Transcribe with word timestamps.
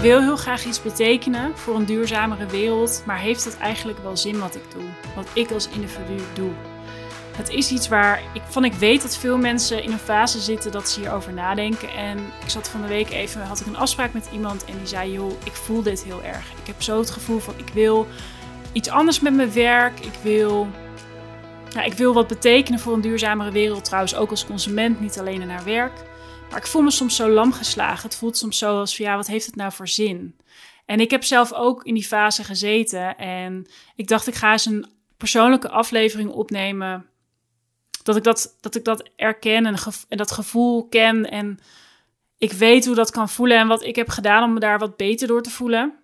wil 0.00 0.20
heel 0.20 0.36
graag 0.36 0.64
iets 0.64 0.82
betekenen 0.82 1.56
voor 1.56 1.76
een 1.76 1.84
duurzamere 1.84 2.46
wereld, 2.46 3.02
maar 3.06 3.18
heeft 3.18 3.44
het 3.44 3.58
eigenlijk 3.58 3.98
wel 3.98 4.16
zin 4.16 4.38
wat 4.38 4.54
ik 4.54 4.62
doe? 4.72 4.82
Wat 5.14 5.28
ik 5.32 5.50
als 5.50 5.68
individu 5.68 6.22
doe? 6.32 6.50
Het 7.36 7.48
is 7.48 7.70
iets 7.70 7.88
waar 7.88 8.22
ik 8.32 8.42
van 8.48 8.64
ik 8.64 8.72
weet 8.72 9.02
dat 9.02 9.16
veel 9.16 9.38
mensen 9.38 9.82
in 9.82 9.92
een 9.92 9.98
fase 9.98 10.40
zitten 10.40 10.72
dat 10.72 10.88
ze 10.88 11.00
hierover 11.00 11.32
nadenken. 11.32 11.88
En 11.88 12.18
ik 12.18 12.48
zat 12.48 12.68
van 12.68 12.82
de 12.82 12.88
week 12.88 13.10
even, 13.10 13.40
had 13.42 13.60
ik 13.60 13.66
een 13.66 13.76
afspraak 13.76 14.12
met 14.12 14.28
iemand 14.32 14.64
en 14.64 14.78
die 14.78 14.86
zei: 14.86 15.12
joh, 15.12 15.32
ik 15.44 15.52
voel 15.52 15.82
dit 15.82 16.04
heel 16.04 16.22
erg. 16.22 16.50
Ik 16.60 16.66
heb 16.66 16.82
zo 16.82 16.98
het 16.98 17.10
gevoel 17.10 17.38
van 17.38 17.54
ik 17.56 17.68
wil 17.72 18.06
iets 18.72 18.88
anders 18.88 19.20
met 19.20 19.34
mijn 19.34 19.52
werk. 19.52 20.00
Ik 20.00 20.14
wil, 20.22 20.68
ja, 21.74 21.82
ik 21.82 21.92
wil 21.92 22.14
wat 22.14 22.26
betekenen 22.26 22.80
voor 22.80 22.94
een 22.94 23.00
duurzamere 23.00 23.50
wereld. 23.50 23.84
Trouwens, 23.84 24.14
ook 24.14 24.30
als 24.30 24.46
consument, 24.46 25.00
niet 25.00 25.18
alleen 25.18 25.40
in 25.40 25.50
haar 25.50 25.64
werk. 25.64 25.92
Maar 26.50 26.58
ik 26.58 26.66
voel 26.66 26.82
me 26.82 26.90
soms 26.90 27.16
zo 27.16 27.28
lam 27.28 27.52
geslagen. 27.52 28.02
Het 28.08 28.16
voelt 28.18 28.36
soms 28.36 28.58
zo 28.58 28.78
als 28.78 28.96
van 28.96 29.04
ja, 29.04 29.16
wat 29.16 29.26
heeft 29.26 29.46
het 29.46 29.56
nou 29.56 29.72
voor 29.72 29.88
zin? 29.88 30.36
En 30.84 31.00
ik 31.00 31.10
heb 31.10 31.24
zelf 31.24 31.52
ook 31.52 31.84
in 31.84 31.94
die 31.94 32.04
fase 32.04 32.44
gezeten. 32.44 33.16
En 33.18 33.66
ik 33.94 34.08
dacht, 34.08 34.26
ik 34.26 34.34
ga 34.34 34.52
eens 34.52 34.66
een 34.66 34.86
persoonlijke 35.16 35.68
aflevering 35.68 36.30
opnemen. 36.30 37.06
Dat 38.02 38.16
ik 38.16 38.22
dat, 38.22 38.56
dat, 38.60 38.74
ik 38.74 38.84
dat 38.84 39.08
erken 39.16 39.66
en, 39.66 39.76
en 40.08 40.16
dat 40.16 40.30
gevoel 40.30 40.88
ken. 40.88 41.30
En 41.30 41.58
ik 42.38 42.52
weet 42.52 42.86
hoe 42.86 42.94
dat 42.94 43.10
kan 43.10 43.28
voelen 43.28 43.58
en 43.58 43.68
wat 43.68 43.84
ik 43.84 43.96
heb 43.96 44.08
gedaan 44.08 44.44
om 44.44 44.52
me 44.52 44.60
daar 44.60 44.78
wat 44.78 44.96
beter 44.96 45.26
door 45.26 45.42
te 45.42 45.50
voelen. 45.50 45.94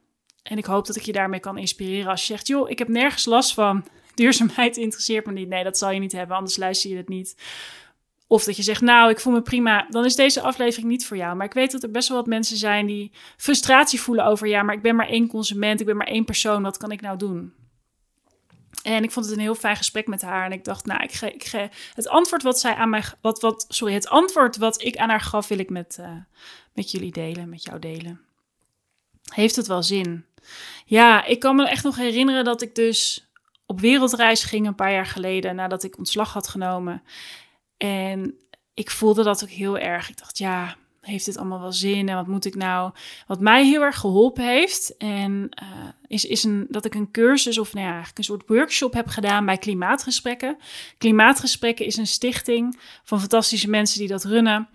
En 0.42 0.58
ik 0.58 0.64
hoop 0.64 0.86
dat 0.86 0.96
ik 0.96 1.02
je 1.02 1.12
daarmee 1.12 1.40
kan 1.40 1.58
inspireren 1.58 2.10
als 2.10 2.20
je 2.20 2.32
zegt, 2.32 2.46
joh, 2.46 2.70
ik 2.70 2.78
heb 2.78 2.88
nergens 2.88 3.24
last 3.24 3.54
van. 3.54 3.84
Duurzaamheid 4.14 4.76
interesseert 4.76 5.26
me 5.26 5.32
niet. 5.32 5.48
Nee, 5.48 5.64
dat 5.64 5.78
zal 5.78 5.90
je 5.90 6.00
niet 6.00 6.12
hebben, 6.12 6.36
anders 6.36 6.56
luister 6.56 6.90
je 6.90 6.96
het 6.96 7.08
niet. 7.08 7.36
Of 8.26 8.44
dat 8.44 8.56
je 8.56 8.62
zegt, 8.62 8.80
nou, 8.80 9.10
ik 9.10 9.20
voel 9.20 9.32
me 9.32 9.42
prima. 9.42 9.86
Dan 9.90 10.04
is 10.04 10.14
deze 10.14 10.40
aflevering 10.40 10.88
niet 10.88 11.06
voor 11.06 11.16
jou. 11.16 11.36
Maar 11.36 11.46
ik 11.46 11.52
weet 11.52 11.72
dat 11.72 11.82
er 11.82 11.90
best 11.90 12.08
wel 12.08 12.16
wat 12.16 12.26
mensen 12.26 12.56
zijn 12.56 12.86
die 12.86 13.12
frustratie 13.36 14.00
voelen 14.00 14.24
over, 14.24 14.48
ja, 14.48 14.62
maar 14.62 14.74
ik 14.74 14.82
ben 14.82 14.96
maar 14.96 15.08
één 15.08 15.28
consument, 15.28 15.80
ik 15.80 15.86
ben 15.86 15.96
maar 15.96 16.06
één 16.06 16.24
persoon, 16.24 16.62
wat 16.62 16.76
kan 16.76 16.90
ik 16.90 17.00
nou 17.00 17.18
doen? 17.18 17.52
En 18.82 19.02
ik 19.02 19.10
vond 19.10 19.26
het 19.26 19.34
een 19.34 19.40
heel 19.40 19.54
fijn 19.54 19.76
gesprek 19.76 20.06
met 20.06 20.22
haar. 20.22 20.44
En 20.44 20.52
ik 20.52 20.64
dacht, 20.64 20.86
nou, 20.86 21.02
ik 21.02 21.12
ga, 21.12 21.26
ik 21.26 21.70
het 21.94 22.08
antwoord 22.08 22.42
wat 22.42 22.60
zij 22.60 22.74
aan 22.74 22.90
mij, 22.90 23.04
wat, 23.20 23.40
wat, 23.40 23.64
sorry, 23.68 23.94
het 23.94 24.08
antwoord 24.08 24.56
wat 24.56 24.82
ik 24.82 24.96
aan 24.96 25.08
haar 25.08 25.20
gaf, 25.20 25.48
wil 25.48 25.58
ik 25.58 25.70
met, 25.70 25.96
uh, 26.00 26.10
met 26.72 26.90
jullie 26.90 27.12
delen, 27.12 27.48
met 27.48 27.64
jou 27.64 27.78
delen. 27.78 28.20
Heeft 29.32 29.56
het 29.56 29.66
wel 29.66 29.82
zin? 29.82 30.24
Ja, 30.84 31.24
ik 31.24 31.40
kan 31.40 31.56
me 31.56 31.68
echt 31.68 31.84
nog 31.84 31.96
herinneren 31.96 32.44
dat 32.44 32.62
ik 32.62 32.74
dus 32.74 33.30
op 33.66 33.80
wereldreis 33.80 34.44
ging 34.44 34.66
een 34.66 34.74
paar 34.74 34.92
jaar 34.92 35.06
geleden 35.06 35.54
nadat 35.54 35.82
ik 35.82 35.98
ontslag 35.98 36.32
had 36.32 36.48
genomen. 36.48 37.02
En 37.76 38.34
ik 38.74 38.90
voelde 38.90 39.22
dat 39.22 39.42
ook 39.42 39.50
heel 39.50 39.78
erg. 39.78 40.08
Ik 40.08 40.18
dacht, 40.18 40.38
ja, 40.38 40.76
heeft 41.00 41.24
dit 41.24 41.36
allemaal 41.36 41.60
wel 41.60 41.72
zin 41.72 42.08
en 42.08 42.14
wat 42.14 42.26
moet 42.26 42.44
ik 42.44 42.54
nou? 42.54 42.92
Wat 43.26 43.40
mij 43.40 43.64
heel 43.64 43.82
erg 43.82 43.98
geholpen 43.98 44.44
heeft 44.44 44.96
en 44.96 45.48
uh, 45.62 45.68
is, 46.06 46.24
is 46.24 46.44
een, 46.44 46.66
dat 46.68 46.84
ik 46.84 46.94
een 46.94 47.10
cursus 47.10 47.58
of 47.58 47.72
nou 47.72 47.84
ja, 47.84 47.92
eigenlijk 47.92 48.18
een 48.18 48.24
soort 48.24 48.48
workshop 48.48 48.92
heb 48.92 49.06
gedaan 49.06 49.44
bij 49.44 49.58
Klimaatgesprekken. 49.58 50.56
Klimaatgesprekken 50.98 51.86
is 51.86 51.96
een 51.96 52.06
stichting 52.06 52.80
van 53.04 53.20
fantastische 53.20 53.70
mensen 53.70 53.98
die 53.98 54.08
dat 54.08 54.24
runnen. 54.24 54.68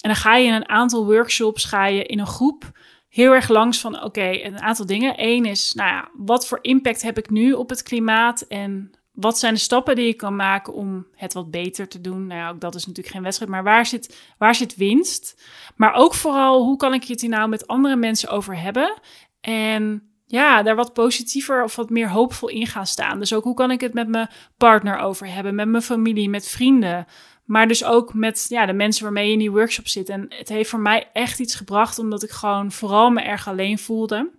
En 0.00 0.12
dan 0.12 0.16
ga 0.16 0.36
je 0.36 0.46
in 0.46 0.54
een 0.54 0.68
aantal 0.68 1.04
workshops, 1.04 1.64
ga 1.64 1.86
je 1.86 2.04
in 2.04 2.18
een 2.18 2.26
groep 2.26 2.72
heel 3.08 3.32
erg 3.32 3.48
langs 3.48 3.80
van 3.80 4.02
oké, 4.02 4.30
een 4.42 4.60
aantal 4.60 4.86
dingen. 4.86 5.14
Eén 5.16 5.44
is, 5.44 5.72
nou 5.72 5.90
ja, 5.90 6.10
wat 6.14 6.46
voor 6.46 6.58
impact 6.62 7.02
heb 7.02 7.18
ik 7.18 7.30
nu 7.30 7.52
op 7.52 7.68
het 7.68 7.82
klimaat 7.82 8.40
en 8.40 8.90
wat 9.16 9.38
zijn 9.38 9.54
de 9.54 9.60
stappen 9.60 9.96
die 9.96 10.06
je 10.06 10.14
kan 10.14 10.36
maken 10.36 10.72
om 10.72 11.06
het 11.14 11.32
wat 11.32 11.50
beter 11.50 11.88
te 11.88 12.00
doen? 12.00 12.26
Nou 12.26 12.54
ook 12.54 12.60
dat 12.60 12.74
is 12.74 12.86
natuurlijk 12.86 13.14
geen 13.14 13.24
wedstrijd, 13.24 13.50
maar 13.50 13.62
waar 13.62 13.86
zit, 13.86 14.18
waar 14.38 14.54
zit 14.54 14.76
winst? 14.76 15.42
Maar 15.76 15.94
ook 15.94 16.14
vooral, 16.14 16.62
hoe 16.62 16.76
kan 16.76 16.94
ik 16.94 17.04
het 17.04 17.20
hier 17.20 17.30
nou 17.30 17.48
met 17.48 17.66
andere 17.66 17.96
mensen 17.96 18.28
over 18.28 18.60
hebben? 18.60 18.98
En 19.40 20.10
ja, 20.26 20.62
daar 20.62 20.76
wat 20.76 20.92
positiever 20.92 21.62
of 21.62 21.76
wat 21.76 21.90
meer 21.90 22.10
hoopvol 22.10 22.48
in 22.48 22.66
gaan 22.66 22.86
staan. 22.86 23.18
Dus 23.18 23.32
ook 23.32 23.44
hoe 23.44 23.54
kan 23.54 23.70
ik 23.70 23.80
het 23.80 23.94
met 23.94 24.08
mijn 24.08 24.30
partner 24.56 24.98
over 24.98 25.26
hebben, 25.26 25.54
met 25.54 25.68
mijn 25.68 25.82
familie, 25.82 26.28
met 26.28 26.48
vrienden. 26.48 27.06
Maar 27.44 27.68
dus 27.68 27.84
ook 27.84 28.14
met 28.14 28.46
ja, 28.48 28.66
de 28.66 28.72
mensen 28.72 29.04
waarmee 29.04 29.26
je 29.26 29.32
in 29.32 29.38
die 29.38 29.50
workshop 29.50 29.88
zit. 29.88 30.08
En 30.08 30.26
het 30.28 30.48
heeft 30.48 30.70
voor 30.70 30.80
mij 30.80 31.10
echt 31.12 31.38
iets 31.38 31.54
gebracht, 31.54 31.98
omdat 31.98 32.22
ik 32.22 32.30
gewoon 32.30 32.72
vooral 32.72 33.10
me 33.10 33.20
erg 33.20 33.48
alleen 33.48 33.78
voelde. 33.78 34.30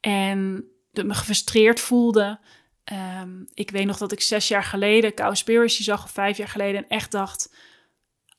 En 0.00 0.64
me 0.92 1.14
gefrustreerd 1.14 1.80
voelde. 1.80 2.38
Um, 2.92 3.46
ik 3.54 3.70
weet 3.70 3.86
nog 3.86 3.98
dat 3.98 4.12
ik 4.12 4.20
zes 4.20 4.48
jaar 4.48 4.64
geleden 4.64 5.14
Cowspiracy 5.14 5.82
zag, 5.82 6.04
of 6.04 6.10
vijf 6.10 6.36
jaar 6.36 6.48
geleden, 6.48 6.76
en 6.76 6.88
echt 6.88 7.10
dacht: 7.10 7.54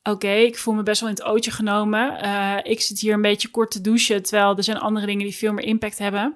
Oké, 0.03 0.31
ik 0.31 0.57
voel 0.57 0.73
me 0.73 0.83
best 0.83 1.01
wel 1.01 1.09
in 1.09 1.15
het 1.15 1.23
ootje 1.23 1.51
genomen. 1.51 2.25
Uh, 2.25 2.57
ik 2.63 2.81
zit 2.81 2.99
hier 2.99 3.13
een 3.13 3.21
beetje 3.21 3.47
kort 3.47 3.71
te 3.71 3.81
douchen, 3.81 4.23
terwijl 4.23 4.57
er 4.57 4.63
zijn 4.63 4.77
andere 4.77 5.05
dingen 5.05 5.23
die 5.23 5.35
veel 5.35 5.53
meer 5.53 5.65
impact 5.65 5.97
hebben. 5.97 6.33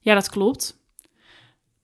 Ja, 0.00 0.14
dat 0.14 0.30
klopt. 0.30 0.82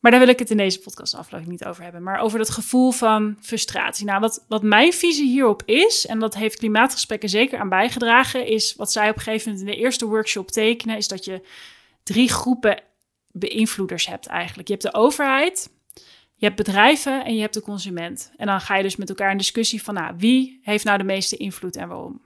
Maar 0.00 0.10
daar 0.10 0.20
wil 0.20 0.28
ik 0.28 0.38
het 0.38 0.50
in 0.50 0.56
deze 0.56 0.78
podcast 0.80 1.14
aflevering 1.14 1.50
niet 1.50 1.64
over 1.64 1.82
hebben. 1.82 2.02
Maar 2.02 2.20
over 2.20 2.38
dat 2.38 2.50
gevoel 2.50 2.90
van 2.90 3.36
frustratie. 3.40 4.06
Nou, 4.06 4.20
wat, 4.20 4.44
wat 4.48 4.62
mijn 4.62 4.92
visie 4.92 5.28
hierop 5.28 5.62
is, 5.64 6.06
en 6.06 6.18
dat 6.18 6.34
heeft 6.34 6.58
klimaatgesprekken 6.58 7.28
zeker 7.28 7.58
aan 7.58 7.68
bijgedragen, 7.68 8.46
is 8.46 8.74
wat 8.74 8.92
zij 8.92 9.08
op 9.08 9.16
een 9.16 9.22
gegeven 9.22 9.50
moment 9.50 9.68
in 9.68 9.74
de 9.74 9.82
eerste 9.82 10.06
workshop 10.06 10.50
tekenen, 10.50 10.96
is 10.96 11.08
dat 11.08 11.24
je 11.24 11.46
drie 12.02 12.28
groepen 12.28 12.82
beïnvloeders 13.32 14.06
hebt 14.06 14.26
eigenlijk. 14.26 14.68
Je 14.68 14.74
hebt 14.74 14.86
de 14.86 14.94
overheid, 14.94 15.70
je 16.34 16.46
hebt 16.46 16.56
bedrijven 16.56 17.24
en 17.24 17.34
je 17.34 17.40
hebt 17.40 17.54
de 17.54 17.62
consument. 17.62 18.32
En 18.36 18.46
dan 18.46 18.60
ga 18.60 18.76
je 18.76 18.82
dus 18.82 18.96
met 18.96 19.08
elkaar 19.08 19.30
in 19.30 19.38
discussie 19.38 19.82
van, 19.82 19.94
nou, 19.94 20.14
wie 20.16 20.60
heeft 20.62 20.84
nou 20.84 20.98
de 20.98 21.04
meeste 21.04 21.36
invloed 21.36 21.76
en 21.76 21.88
waarom? 21.88 22.20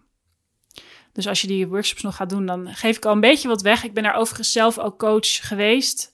Dus 1.12 1.28
als 1.28 1.40
je 1.40 1.46
die 1.46 1.68
workshops 1.68 2.02
nog 2.02 2.16
gaat 2.16 2.30
doen, 2.30 2.46
dan 2.46 2.74
geef 2.74 2.96
ik 2.96 3.04
al 3.04 3.12
een 3.12 3.20
beetje 3.20 3.48
wat 3.48 3.62
weg. 3.62 3.84
Ik 3.84 3.94
ben 3.94 4.02
daar 4.02 4.14
overigens 4.14 4.52
zelf 4.52 4.78
ook 4.78 4.98
coach 4.98 5.46
geweest. 5.46 6.12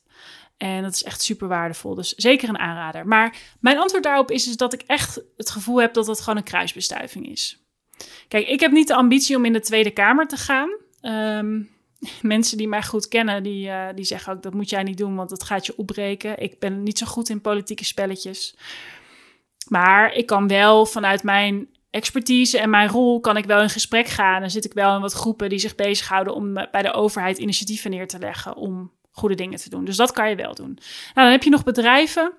En 0.56 0.82
dat 0.82 0.94
is 0.94 1.02
echt 1.02 1.22
super 1.22 1.48
waardevol. 1.48 1.94
Dus 1.94 2.14
zeker 2.14 2.48
een 2.48 2.58
aanrader. 2.58 3.06
Maar 3.06 3.36
mijn 3.60 3.78
antwoord 3.78 4.02
daarop 4.02 4.30
is, 4.30 4.56
dat 4.56 4.72
ik 4.72 4.82
echt 4.82 5.22
het 5.36 5.50
gevoel 5.50 5.80
heb 5.80 5.94
dat 5.94 6.06
het 6.06 6.20
gewoon 6.20 6.36
een 6.36 6.42
kruisbestuiving 6.42 7.28
is. 7.28 7.64
Kijk, 8.28 8.48
ik 8.48 8.60
heb 8.60 8.70
niet 8.70 8.88
de 8.88 8.94
ambitie 8.94 9.36
om 9.36 9.44
in 9.44 9.52
de 9.52 9.60
Tweede 9.60 9.90
Kamer 9.90 10.28
te 10.28 10.36
gaan. 10.36 10.70
Um, 11.02 11.70
mensen 12.22 12.56
die 12.56 12.68
mij 12.68 12.82
goed 12.82 13.08
kennen, 13.08 13.42
die, 13.42 13.66
uh, 13.66 13.86
die 13.94 14.04
zeggen 14.04 14.32
ook 14.32 14.42
dat 14.42 14.54
moet 14.54 14.70
jij 14.70 14.82
niet 14.82 14.98
doen, 14.98 15.16
want 15.16 15.30
dat 15.30 15.44
gaat 15.44 15.66
je 15.66 15.76
opbreken. 15.76 16.38
Ik 16.38 16.58
ben 16.58 16.82
niet 16.82 16.98
zo 16.98 17.06
goed 17.06 17.28
in 17.28 17.40
politieke 17.40 17.84
spelletjes. 17.84 18.56
Maar 19.68 20.12
ik 20.12 20.26
kan 20.26 20.48
wel 20.48 20.86
vanuit 20.86 21.22
mijn 21.22 21.68
expertise 21.90 22.58
en 22.58 22.70
mijn 22.70 22.88
rol 22.88 23.20
kan 23.20 23.36
ik 23.36 23.44
wel 23.44 23.62
in 23.62 23.70
gesprek 23.70 24.06
gaan. 24.06 24.42
En 24.42 24.50
zit 24.50 24.64
ik 24.64 24.72
wel 24.72 24.94
in 24.94 25.00
wat 25.00 25.12
groepen 25.12 25.48
die 25.48 25.58
zich 25.58 25.74
bezighouden 25.74 26.34
om 26.34 26.54
bij 26.54 26.82
de 26.82 26.92
overheid 26.92 27.38
initiatieven 27.38 27.90
neer 27.90 28.08
te 28.08 28.18
leggen 28.18 28.56
om 28.56 28.92
goede 29.10 29.34
dingen 29.34 29.58
te 29.58 29.70
doen. 29.70 29.84
Dus 29.84 29.96
dat 29.96 30.12
kan 30.12 30.28
je 30.28 30.36
wel 30.36 30.54
doen. 30.54 30.78
Nou, 31.14 31.14
dan 31.14 31.30
heb 31.30 31.42
je 31.42 31.50
nog 31.50 31.64
bedrijven. 31.64 32.32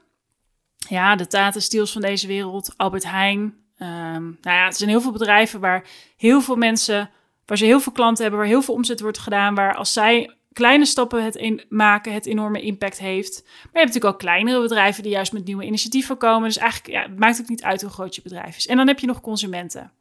Ja, 0.89 1.15
de 1.15 1.27
Tata 1.27 1.59
Steels 1.59 1.91
van 1.91 2.01
deze 2.01 2.27
wereld, 2.27 2.73
Albert 2.77 3.03
Heijn. 3.03 3.39
Um, 3.77 4.37
nou 4.41 4.57
ja, 4.57 4.65
er 4.65 4.73
zijn 4.73 4.89
heel 4.89 5.01
veel 5.01 5.11
bedrijven 5.11 5.59
waar 5.59 5.87
heel 6.17 6.41
veel 6.41 6.55
mensen 6.55 7.09
waar 7.45 7.57
ze 7.57 7.65
heel 7.65 7.79
veel 7.79 7.91
klanten 7.91 8.21
hebben, 8.21 8.39
waar 8.41 8.49
heel 8.49 8.61
veel 8.61 8.73
omzet 8.73 9.01
wordt 9.01 9.17
gedaan, 9.17 9.55
waar 9.55 9.75
als 9.75 9.93
zij 9.93 10.35
kleine 10.53 10.85
stappen 10.85 11.23
het 11.23 11.35
in 11.35 11.63
maken, 11.69 12.13
het 12.13 12.25
enorme 12.25 12.61
impact 12.61 12.99
heeft. 12.99 13.41
Maar 13.43 13.53
je 13.53 13.79
hebt 13.79 13.85
natuurlijk 13.85 14.13
ook 14.13 14.19
kleinere 14.19 14.61
bedrijven 14.61 15.03
die 15.03 15.11
juist 15.11 15.33
met 15.33 15.45
nieuwe 15.45 15.65
initiatieven 15.65 16.17
komen. 16.17 16.47
Dus 16.47 16.57
eigenlijk 16.57 16.93
ja, 16.93 17.01
het 17.01 17.19
maakt 17.19 17.41
ook 17.41 17.49
niet 17.49 17.63
uit 17.63 17.81
hoe 17.81 17.91
groot 17.91 18.15
je 18.15 18.21
bedrijf 18.21 18.57
is. 18.57 18.67
En 18.67 18.77
dan 18.77 18.87
heb 18.87 18.99
je 18.99 19.07
nog 19.07 19.21
consumenten. 19.21 19.91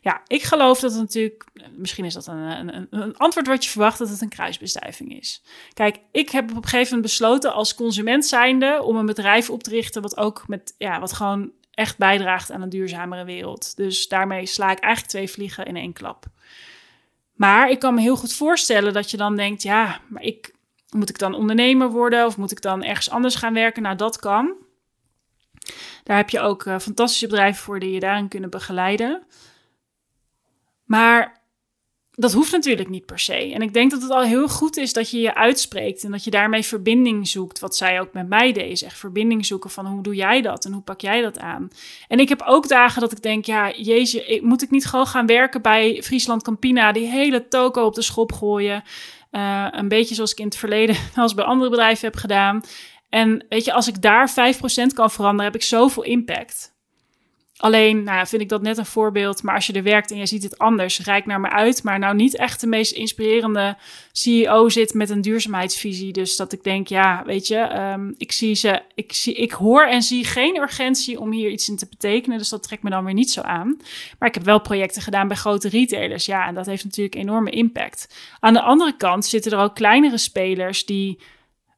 Ja, 0.00 0.22
ik 0.26 0.42
geloof 0.42 0.80
dat 0.80 0.90
het 0.92 1.00
natuurlijk, 1.00 1.44
misschien 1.76 2.04
is 2.04 2.14
dat 2.14 2.26
een, 2.26 2.76
een, 2.76 2.86
een 2.90 3.16
antwoord 3.16 3.46
wat 3.46 3.64
je 3.64 3.70
verwacht, 3.70 3.98
dat 3.98 4.08
het 4.08 4.20
een 4.20 4.28
kruisbestuiving 4.28 5.18
is. 5.18 5.42
Kijk, 5.72 5.98
ik 6.12 6.30
heb 6.30 6.50
op 6.50 6.56
een 6.56 6.62
gegeven 6.62 6.94
moment 6.94 7.02
besloten 7.02 7.52
als 7.52 7.74
consument 7.74 8.26
zijnde 8.26 8.82
om 8.82 8.96
een 8.96 9.06
bedrijf 9.06 9.50
op 9.50 9.62
te 9.62 9.70
richten 9.70 10.02
wat 10.02 10.16
ook 10.16 10.48
met, 10.48 10.74
ja, 10.78 11.00
wat 11.00 11.12
gewoon 11.12 11.52
echt 11.70 11.98
bijdraagt 11.98 12.50
aan 12.50 12.62
een 12.62 12.68
duurzamere 12.68 13.24
wereld. 13.24 13.76
Dus 13.76 14.08
daarmee 14.08 14.46
sla 14.46 14.70
ik 14.70 14.78
eigenlijk 14.78 15.12
twee 15.12 15.30
vliegen 15.30 15.66
in 15.66 15.76
één 15.76 15.92
klap. 15.92 16.26
Maar 17.36 17.70
ik 17.70 17.78
kan 17.78 17.94
me 17.94 18.00
heel 18.00 18.16
goed 18.16 18.32
voorstellen 18.34 18.92
dat 18.92 19.10
je 19.10 19.16
dan 19.16 19.36
denkt: 19.36 19.62
ja, 19.62 20.00
maar 20.08 20.22
ik, 20.22 20.54
moet 20.90 21.08
ik 21.08 21.18
dan 21.18 21.34
ondernemer 21.34 21.90
worden 21.90 22.26
of 22.26 22.36
moet 22.36 22.50
ik 22.50 22.62
dan 22.62 22.82
ergens 22.82 23.10
anders 23.10 23.34
gaan 23.34 23.54
werken? 23.54 23.82
Nou, 23.82 23.96
dat 23.96 24.18
kan. 24.18 24.54
Daar 26.02 26.16
heb 26.16 26.30
je 26.30 26.40
ook 26.40 26.64
uh, 26.64 26.78
fantastische 26.78 27.26
bedrijven 27.26 27.62
voor 27.62 27.78
die 27.78 27.90
je 27.90 28.00
daarin 28.00 28.28
kunnen 28.28 28.50
begeleiden. 28.50 29.26
Maar 30.84 31.42
dat 32.18 32.32
hoeft 32.32 32.52
natuurlijk 32.52 32.88
niet 32.88 33.06
per 33.06 33.18
se. 33.18 33.52
En 33.52 33.62
ik 33.62 33.74
denk 33.74 33.90
dat 33.90 34.02
het 34.02 34.10
al 34.10 34.22
heel 34.22 34.48
goed 34.48 34.76
is 34.76 34.92
dat 34.92 35.10
je 35.10 35.20
je 35.20 35.34
uitspreekt 35.34 36.04
en 36.04 36.10
dat 36.10 36.24
je 36.24 36.30
daarmee 36.30 36.62
verbinding 36.62 37.28
zoekt. 37.28 37.58
Wat 37.58 37.76
zij 37.76 38.00
ook 38.00 38.12
met 38.12 38.28
mij 38.28 38.52
deed, 38.52 38.82
echt 38.82 38.98
verbinding 38.98 39.46
zoeken 39.46 39.70
van 39.70 39.86
hoe 39.86 40.02
doe 40.02 40.14
jij 40.14 40.40
dat 40.40 40.64
en 40.64 40.72
hoe 40.72 40.82
pak 40.82 41.00
jij 41.00 41.22
dat 41.22 41.38
aan. 41.38 41.70
En 42.08 42.18
ik 42.18 42.28
heb 42.28 42.42
ook 42.46 42.68
dagen 42.68 43.00
dat 43.00 43.12
ik 43.12 43.22
denk, 43.22 43.44
ja, 43.44 43.70
jezus, 43.70 44.40
moet 44.40 44.62
ik 44.62 44.70
niet 44.70 44.86
gewoon 44.86 45.06
gaan 45.06 45.26
werken 45.26 45.62
bij 45.62 46.02
Friesland 46.02 46.42
Campina, 46.42 46.92
die 46.92 47.06
hele 47.06 47.48
toko 47.48 47.84
op 47.84 47.94
de 47.94 48.02
schop 48.02 48.32
gooien. 48.32 48.82
Uh, 49.30 49.66
een 49.70 49.88
beetje 49.88 50.14
zoals 50.14 50.32
ik 50.32 50.38
in 50.38 50.44
het 50.44 50.56
verleden 50.56 50.96
als 51.14 51.34
bij 51.34 51.44
andere 51.44 51.70
bedrijven 51.70 52.06
heb 52.06 52.16
gedaan. 52.16 52.60
En 53.08 53.46
weet 53.48 53.64
je, 53.64 53.72
als 53.72 53.88
ik 53.88 54.02
daar 54.02 54.30
5% 54.30 54.32
kan 54.94 55.10
veranderen, 55.10 55.44
heb 55.44 55.54
ik 55.54 55.62
zoveel 55.62 56.02
impact. 56.02 56.75
Alleen 57.56 58.02
nou, 58.02 58.26
vind 58.26 58.42
ik 58.42 58.48
dat 58.48 58.62
net 58.62 58.78
een 58.78 58.86
voorbeeld. 58.86 59.42
Maar 59.42 59.54
als 59.54 59.66
je 59.66 59.72
er 59.72 59.82
werkt 59.82 60.10
en 60.10 60.16
je 60.16 60.26
ziet 60.26 60.42
het 60.42 60.58
anders, 60.58 60.98
rijk 60.98 61.26
naar 61.26 61.40
me 61.40 61.50
uit. 61.50 61.82
Maar 61.82 61.98
nou 61.98 62.14
niet 62.14 62.36
echt 62.36 62.60
de 62.60 62.66
meest 62.66 62.92
inspirerende 62.92 63.76
CEO 64.12 64.68
zit 64.68 64.94
met 64.94 65.10
een 65.10 65.20
duurzaamheidsvisie. 65.20 66.12
Dus 66.12 66.36
dat 66.36 66.52
ik 66.52 66.64
denk, 66.64 66.88
ja, 66.88 67.22
weet 67.26 67.46
je, 67.46 67.78
um, 67.80 68.14
ik, 68.16 68.32
zie 68.32 68.54
ze, 68.54 68.82
ik, 68.94 69.12
zie, 69.12 69.34
ik 69.34 69.52
hoor 69.52 69.82
en 69.86 70.02
zie 70.02 70.24
geen 70.24 70.56
urgentie 70.56 71.20
om 71.20 71.32
hier 71.32 71.50
iets 71.50 71.68
in 71.68 71.76
te 71.76 71.86
betekenen. 71.90 72.38
Dus 72.38 72.48
dat 72.48 72.62
trekt 72.62 72.82
me 72.82 72.90
dan 72.90 73.04
weer 73.04 73.14
niet 73.14 73.30
zo 73.30 73.40
aan. 73.40 73.80
Maar 74.18 74.28
ik 74.28 74.34
heb 74.34 74.44
wel 74.44 74.60
projecten 74.60 75.02
gedaan 75.02 75.28
bij 75.28 75.36
grote 75.36 75.68
retailers. 75.68 76.26
Ja, 76.26 76.46
en 76.46 76.54
dat 76.54 76.66
heeft 76.66 76.84
natuurlijk 76.84 77.14
enorme 77.14 77.50
impact. 77.50 78.16
Aan 78.40 78.52
de 78.52 78.62
andere 78.62 78.96
kant 78.96 79.24
zitten 79.24 79.52
er 79.52 79.58
ook 79.58 79.74
kleinere 79.74 80.18
spelers 80.18 80.84
die 80.84 81.18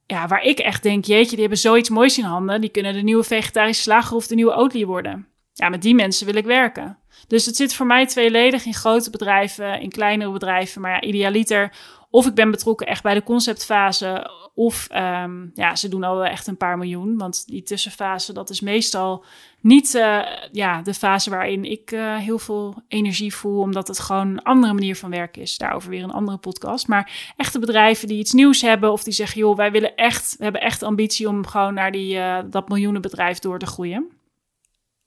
ja, 0.07 0.27
waar 0.27 0.43
ik 0.43 0.59
echt 0.59 0.83
denk, 0.83 1.05
jeetje, 1.05 1.31
die 1.31 1.41
hebben 1.41 1.59
zoiets 1.59 1.89
moois 1.89 2.19
in 2.19 2.25
handen. 2.25 2.61
Die 2.61 2.71
kunnen 2.71 2.95
de 2.95 3.03
nieuwe 3.03 3.25
vegetarische 3.25 3.83
slager 3.83 4.17
of 4.17 4.27
de 4.27 4.35
nieuwe 4.35 4.55
Oatly 4.55 4.85
worden. 4.85 5.27
Ja, 5.59 5.69
met 5.69 5.83
die 5.83 5.95
mensen 5.95 6.27
wil 6.27 6.35
ik 6.35 6.45
werken. 6.45 6.99
Dus 7.27 7.47
het 7.47 7.57
zit 7.57 7.75
voor 7.75 7.87
mij 7.87 8.07
tweeledig 8.07 8.65
in 8.65 8.75
grote 8.75 9.11
bedrijven, 9.11 9.81
in 9.81 9.91
kleinere 9.91 10.31
bedrijven. 10.31 10.81
Maar 10.81 10.91
ja, 10.91 11.01
idealiter 11.01 11.73
of 12.11 12.27
ik 12.27 12.35
ben 12.35 12.51
betrokken 12.51 12.87
echt 12.87 13.03
bij 13.03 13.15
de 13.15 13.23
conceptfase, 13.23 14.31
of 14.55 14.89
um, 14.95 15.51
ja, 15.55 15.77
ze 15.77 15.89
doen 15.89 16.05
al 16.05 16.17
wel 16.17 16.25
echt 16.25 16.47
een 16.47 16.57
paar 16.57 16.79
miljoen. 16.79 17.19
Want 17.19 17.47
die 17.47 17.63
tussenfase, 17.63 18.33
dat 18.33 18.51
is 18.51 18.61
meestal 18.61 19.25
niet 19.61 19.95
uh, 19.95 20.27
ja, 20.53 20.83
de 20.83 20.95
fase 20.95 21.31
waarin 21.31 21.65
ik 21.65 21.91
uh, 21.91 22.17
heel 22.17 22.39
veel 22.39 22.83
energie 22.89 23.35
voel, 23.35 23.61
omdat 23.61 23.89
het 23.89 23.99
gewoon 23.99 24.29
een 24.29 24.43
andere 24.43 24.73
manier 24.73 24.97
van 24.97 25.11
werken 25.11 25.43
is. 25.43 25.59
Daarover 25.59 25.91
weer 25.91 26.03
een 26.03 26.11
andere 26.11 26.39
podcast. 26.39 26.89
Maar 26.89 27.33
echte 27.37 27.59
bedrijven 27.59 28.09
die 28.09 28.19
iets 28.19 28.33
nieuws 28.33 28.61
hebben, 28.61 28.93
of 28.93 29.03
die 29.03 29.13
zeggen, 29.13 29.41
joh, 29.41 29.57
wij 29.57 29.71
willen 29.71 29.97
echt, 29.97 30.35
we 30.39 30.43
hebben 30.43 30.63
echt 30.63 30.83
ambitie 30.83 31.29
om 31.29 31.47
gewoon 31.47 31.75
naar 31.75 31.93
die, 31.93 32.15
uh, 32.15 32.39
dat 32.51 32.69
miljoenenbedrijf 32.69 33.39
door 33.39 33.59
te 33.59 33.67
groeien. 33.67 34.18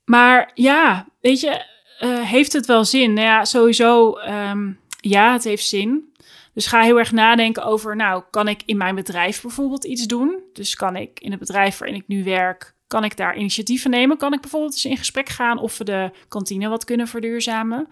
Maar 0.04 0.50
ja, 0.54 1.06
weet 1.20 1.40
je, 1.40 1.64
heeft 2.06 2.52
het 2.52 2.66
wel 2.66 2.84
zin? 2.84 3.12
Nou 3.12 3.26
ja, 3.26 3.44
sowieso, 3.44 4.18
um, 4.18 4.80
ja, 5.00 5.32
het 5.32 5.44
heeft 5.44 5.66
zin. 5.66 6.12
Dus 6.54 6.66
ga 6.66 6.80
heel 6.80 6.98
erg 6.98 7.12
nadenken 7.12 7.64
over, 7.64 7.96
nou, 7.96 8.22
kan 8.30 8.48
ik 8.48 8.62
in 8.64 8.76
mijn 8.76 8.94
bedrijf 8.94 9.42
bijvoorbeeld 9.42 9.84
iets 9.84 10.06
doen? 10.06 10.42
Dus 10.52 10.74
kan 10.74 10.96
ik 10.96 11.20
in 11.20 11.30
het 11.30 11.40
bedrijf 11.40 11.78
waarin 11.78 11.96
ik 11.96 12.08
nu 12.08 12.24
werk, 12.24 12.74
kan 12.86 13.04
ik 13.04 13.16
daar 13.16 13.36
initiatieven 13.36 13.90
nemen? 13.90 14.16
Kan 14.16 14.32
ik 14.32 14.40
bijvoorbeeld 14.40 14.72
eens 14.72 14.84
in 14.84 14.96
gesprek 14.96 15.28
gaan 15.28 15.58
of 15.58 15.78
we 15.78 15.84
de 15.84 16.10
kantine 16.28 16.68
wat 16.68 16.84
kunnen 16.84 17.08
verduurzamen? 17.08 17.88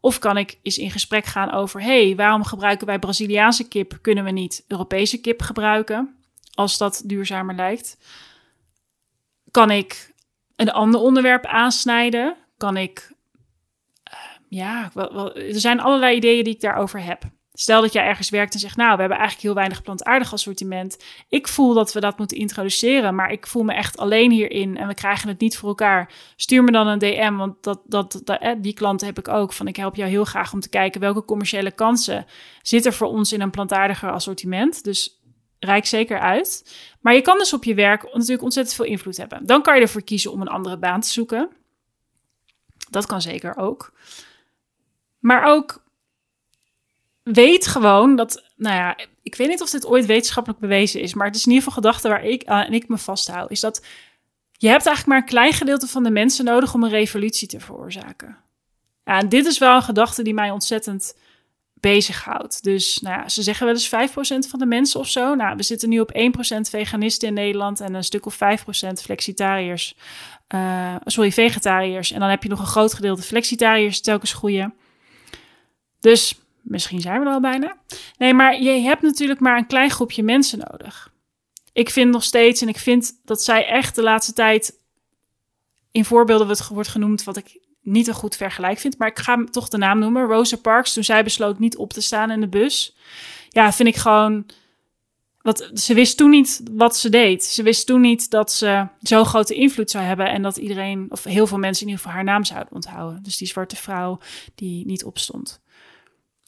Of 0.00 0.18
kan 0.18 0.36
ik 0.36 0.58
eens 0.62 0.78
in 0.78 0.90
gesprek 0.90 1.24
gaan 1.24 1.50
over, 1.50 1.82
hey, 1.82 2.16
waarom 2.16 2.44
gebruiken 2.44 2.86
wij 2.86 2.98
Braziliaanse 2.98 3.68
kip? 3.68 3.98
Kunnen 4.00 4.24
we 4.24 4.30
niet 4.30 4.64
Europese 4.68 5.20
kip 5.20 5.42
gebruiken 5.42 6.16
als 6.54 6.78
dat 6.78 7.02
duurzamer 7.04 7.54
lijkt? 7.54 7.98
Kan 9.50 9.70
ik 9.70 10.13
een 10.56 10.70
ander 10.70 11.00
onderwerp 11.00 11.46
aansnijden? 11.46 12.36
Kan 12.56 12.76
ik, 12.76 13.12
uh, 14.12 14.18
ja, 14.48 14.90
er 15.34 15.60
zijn 15.60 15.80
allerlei 15.80 16.16
ideeën 16.16 16.44
die 16.44 16.54
ik 16.54 16.60
daarover 16.60 17.04
heb. 17.04 17.22
Stel 17.56 17.80
dat 17.80 17.92
jij 17.92 18.04
ergens 18.04 18.30
werkt 18.30 18.54
en 18.54 18.60
zegt, 18.60 18.76
nou, 18.76 18.94
we 18.94 19.00
hebben 19.00 19.18
eigenlijk 19.18 19.46
heel 19.46 19.54
weinig 19.54 19.82
plantaardig 19.82 20.32
assortiment. 20.32 21.04
Ik 21.28 21.48
voel 21.48 21.74
dat 21.74 21.92
we 21.92 22.00
dat 22.00 22.18
moeten 22.18 22.36
introduceren, 22.36 23.14
maar 23.14 23.30
ik 23.30 23.46
voel 23.46 23.62
me 23.62 23.74
echt 23.74 23.96
alleen 23.96 24.30
hierin 24.30 24.76
en 24.76 24.86
we 24.86 24.94
krijgen 24.94 25.28
het 25.28 25.40
niet 25.40 25.56
voor 25.56 25.68
elkaar. 25.68 26.12
Stuur 26.36 26.64
me 26.64 26.70
dan 26.70 26.86
een 26.86 26.98
DM, 26.98 27.34
want 27.34 27.62
dat, 27.62 27.80
dat, 27.86 28.22
eh, 28.24 28.52
die 28.58 28.72
klanten 28.72 29.06
heb 29.06 29.18
ik 29.18 29.28
ook. 29.28 29.52
Van 29.52 29.68
ik 29.68 29.76
help 29.76 29.96
jou 29.96 30.10
heel 30.10 30.24
graag 30.24 30.52
om 30.52 30.60
te 30.60 30.68
kijken 30.68 31.00
welke 31.00 31.24
commerciële 31.24 31.70
kansen 31.70 32.26
zitten 32.62 32.92
voor 32.92 33.08
ons 33.08 33.32
in 33.32 33.40
een 33.40 33.50
plantaardiger 33.50 34.10
assortiment. 34.10 34.84
Dus 34.84 35.23
rijk 35.64 35.86
zeker 35.86 36.18
uit. 36.18 36.74
Maar 37.00 37.14
je 37.14 37.20
kan 37.20 37.38
dus 37.38 37.52
op 37.52 37.64
je 37.64 37.74
werk 37.74 38.02
natuurlijk 38.02 38.42
ontzettend 38.42 38.76
veel 38.76 38.84
invloed 38.84 39.16
hebben. 39.16 39.46
Dan 39.46 39.62
kan 39.62 39.74
je 39.74 39.80
ervoor 39.80 40.02
kiezen 40.02 40.32
om 40.32 40.40
een 40.40 40.48
andere 40.48 40.76
baan 40.76 41.00
te 41.00 41.08
zoeken. 41.08 41.50
Dat 42.90 43.06
kan 43.06 43.22
zeker 43.22 43.56
ook. 43.56 43.92
Maar 45.18 45.44
ook 45.44 45.82
weet 47.22 47.66
gewoon 47.66 48.16
dat, 48.16 48.44
nou 48.56 48.76
ja, 48.76 48.96
ik 49.22 49.34
weet 49.34 49.48
niet 49.48 49.62
of 49.62 49.70
dit 49.70 49.86
ooit 49.86 50.06
wetenschappelijk 50.06 50.60
bewezen 50.60 51.00
is, 51.00 51.14
maar 51.14 51.26
het 51.26 51.36
is 51.36 51.44
in 51.44 51.52
ieder 51.52 51.64
geval 51.64 51.82
gedachte 51.82 52.08
waar 52.08 52.24
ik 52.24 52.44
aan 52.44 52.64
en 52.64 52.72
ik 52.72 52.88
me 52.88 52.98
vasthoud, 52.98 53.50
is 53.50 53.60
dat 53.60 53.84
je 54.52 54.68
hebt 54.68 54.86
eigenlijk 54.86 55.06
maar 55.06 55.18
een 55.18 55.34
klein 55.34 55.52
gedeelte 55.52 55.86
van 55.86 56.02
de 56.02 56.10
mensen 56.10 56.44
nodig 56.44 56.74
om 56.74 56.82
een 56.82 56.90
revolutie 56.90 57.48
te 57.48 57.60
veroorzaken. 57.60 58.36
Ja, 59.04 59.18
en 59.18 59.28
dit 59.28 59.46
is 59.46 59.58
wel 59.58 59.76
een 59.76 59.82
gedachte 59.82 60.22
die 60.22 60.34
mij 60.34 60.50
ontzettend 60.50 61.16
bezighoudt. 61.92 62.62
Dus 62.62 62.98
nou 63.00 63.20
ja, 63.20 63.28
ze 63.28 63.42
zeggen 63.42 63.66
wel 63.66 63.74
eens 63.74 64.46
5% 64.46 64.48
van 64.48 64.58
de 64.58 64.66
mensen 64.66 65.00
of 65.00 65.08
zo. 65.08 65.34
Nou, 65.34 65.56
we 65.56 65.62
zitten 65.62 65.88
nu 65.88 66.00
op 66.00 66.12
1% 66.14 66.18
veganisten 66.70 67.28
in 67.28 67.34
Nederland 67.34 67.80
en 67.80 67.94
een 67.94 68.04
stuk 68.04 68.26
of 68.26 68.34
5% 68.34 68.38
flexitariërs. 69.02 69.96
Uh, 70.54 70.96
sorry, 71.04 71.32
vegetariërs. 71.32 72.12
En 72.12 72.20
dan 72.20 72.28
heb 72.28 72.42
je 72.42 72.48
nog 72.48 72.58
een 72.58 72.66
groot 72.66 72.94
gedeelte 72.94 73.22
flexitariërs 73.22 74.00
telkens 74.00 74.32
groeien. 74.32 74.74
Dus 76.00 76.38
Misschien 76.64 77.00
zijn 77.00 77.20
we 77.20 77.26
er 77.26 77.32
al 77.32 77.40
bijna. 77.40 77.76
Nee, 78.18 78.34
maar 78.34 78.62
je 78.62 78.70
hebt 78.70 79.02
natuurlijk 79.02 79.40
maar 79.40 79.56
een 79.56 79.66
klein 79.66 79.90
groepje 79.90 80.22
mensen 80.22 80.58
nodig. 80.58 81.12
Ik 81.72 81.90
vind 81.90 82.10
nog 82.10 82.24
steeds, 82.24 82.62
en 82.62 82.68
ik 82.68 82.78
vind 82.78 83.20
dat 83.24 83.42
zij 83.42 83.66
echt 83.66 83.94
de 83.94 84.02
laatste 84.02 84.32
tijd 84.32 84.78
in 85.90 86.04
voorbeelden 86.04 86.46
wordt, 86.46 86.68
wordt 86.68 86.88
genoemd, 86.88 87.24
wat 87.24 87.36
ik 87.36 87.58
niet 87.84 88.06
een 88.06 88.14
goed 88.14 88.36
vergelijk 88.36 88.78
vind. 88.78 88.98
Maar 88.98 89.08
ik 89.08 89.18
ga 89.18 89.44
toch 89.50 89.68
de 89.68 89.78
naam 89.78 89.98
noemen. 89.98 90.26
Rosa 90.26 90.56
Parks, 90.56 90.92
toen 90.92 91.04
zij 91.04 91.24
besloot 91.24 91.58
niet 91.58 91.76
op 91.76 91.92
te 91.92 92.00
staan 92.00 92.30
in 92.30 92.40
de 92.40 92.48
bus. 92.48 92.96
Ja, 93.48 93.72
vind 93.72 93.88
ik 93.88 93.96
gewoon. 93.96 94.46
Wat, 95.40 95.70
ze 95.74 95.94
wist 95.94 96.16
toen 96.16 96.30
niet 96.30 96.60
wat 96.70 96.96
ze 96.96 97.08
deed. 97.08 97.44
Ze 97.44 97.62
wist 97.62 97.86
toen 97.86 98.00
niet 98.00 98.30
dat 98.30 98.52
ze 98.52 98.86
zo'n 99.00 99.24
grote 99.24 99.54
invloed 99.54 99.90
zou 99.90 100.04
hebben. 100.04 100.30
En 100.30 100.42
dat 100.42 100.56
iedereen, 100.56 101.06
of 101.08 101.24
heel 101.24 101.46
veel 101.46 101.58
mensen 101.58 101.82
in 101.82 101.88
ieder 101.88 102.04
geval 102.04 102.16
haar 102.16 102.32
naam 102.32 102.44
zouden 102.44 102.72
onthouden. 102.72 103.22
Dus 103.22 103.36
die 103.36 103.48
zwarte 103.48 103.76
vrouw 103.76 104.18
die 104.54 104.86
niet 104.86 105.04
opstond 105.04 105.62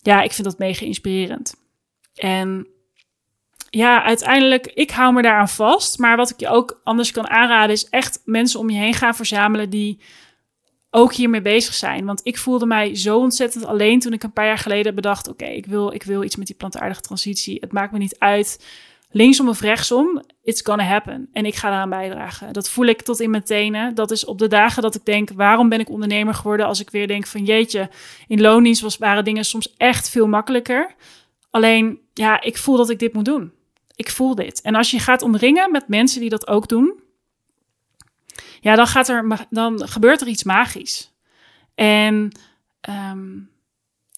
ja, 0.07 0.23
ik 0.23 0.33
vind 0.33 0.47
dat 0.47 0.59
mega 0.59 0.85
inspirerend. 0.85 1.55
En 2.15 2.67
ja, 3.71 4.03
uiteindelijk, 4.03 4.67
ik 4.67 4.91
hou 4.91 5.13
me 5.13 5.23
daaraan 5.23 5.49
vast. 5.49 5.99
Maar 5.99 6.17
wat 6.17 6.31
ik 6.31 6.41
je 6.41 6.49
ook 6.49 6.81
anders 6.85 7.11
kan 7.11 7.29
aanraden, 7.29 7.75
is 7.75 7.89
echt 7.89 8.21
mensen 8.25 8.61
om 8.61 8.71
je 8.71 8.79
heen 8.79 8.95
gaan 8.95 9.15
verzamelen 9.15 9.71
die 9.71 10.01
ook 10.97 11.13
hiermee 11.13 11.43
bezig 11.43 11.75
zijn. 11.75 12.05
Want 12.05 12.21
ik 12.23 12.39
voelde 12.39 12.67
mij 12.67 12.95
zo 12.95 13.19
ontzettend 13.19 13.67
alleen 13.67 14.01
toen 14.01 14.13
ik 14.13 14.23
een 14.23 14.33
paar 14.33 14.47
jaar 14.47 14.59
geleden 14.59 14.95
bedacht: 14.95 15.29
oké, 15.29 15.45
ik, 15.45 15.67
wil, 15.67 15.93
ik 15.93 16.03
wil 16.03 16.23
iets 16.23 16.37
met 16.37 16.47
die 16.47 16.57
plantaardige 16.57 17.01
transitie. 17.01 17.59
Het 17.61 17.73
maakt 17.73 17.93
me 17.93 17.99
niet 17.99 18.19
uit 18.19 18.65
linksom 19.11 19.49
of 19.49 19.61
rechtsom, 19.61 20.23
it's 20.43 20.63
gonna 20.63 20.85
happen. 20.85 21.29
En 21.33 21.47
ik 21.47 21.55
ga 21.55 21.69
daaraan 21.69 21.91
bijdragen. 21.91 22.53
Dat 22.53 22.71
voel 22.71 22.87
ik 22.87 23.03
tot 23.03 23.21
in 23.21 23.31
mijn 23.31 23.43
tenen. 23.43 23.95
Dat 23.95 24.11
is 24.11 24.25
op 24.25 24.39
de 24.39 24.49
dagen 24.49 24.83
dat 24.83 24.95
ik 24.95 25.05
denk, 25.05 25.31
waarom 25.35 25.69
ben 25.69 25.81
ik 25.81 25.91
ondernemer 25.91 26.35
geworden? 26.35 26.67
Als 26.67 26.81
ik 26.81 26.91
weer 26.91 27.07
denk 27.07 27.27
van 27.27 27.45
jeetje, 27.45 27.91
in 28.27 28.41
loondienst 28.41 28.81
was, 28.81 28.99
waren 28.99 29.25
dingen 29.25 29.45
soms 29.45 29.75
echt 29.77 30.09
veel 30.09 30.27
makkelijker. 30.29 30.95
Alleen, 31.51 31.99
ja, 32.13 32.41
ik 32.41 32.59
voel 32.59 32.77
dat 32.77 32.91
ik 32.91 32.99
dit 32.99 33.13
moet 33.13 33.25
doen. 33.25 33.53
Ik 33.95 34.11
voel 34.11 34.35
dit. 34.35 34.61
En 34.61 34.75
als 34.75 34.91
je 34.91 34.99
gaat 34.99 35.23
omringen 35.23 35.71
met 35.71 35.89
mensen 35.89 36.21
die 36.21 36.31
dat 36.31 36.49
ook 36.49 36.69
doen, 36.69 37.05
ja, 38.67 38.75
dan, 38.75 38.87
gaat 38.87 39.09
er, 39.09 39.47
dan 39.51 39.89
gebeurt 39.89 40.21
er 40.21 40.27
iets 40.27 40.45
magisch. 40.45 41.13
En 41.75 42.33
um, 42.91 43.51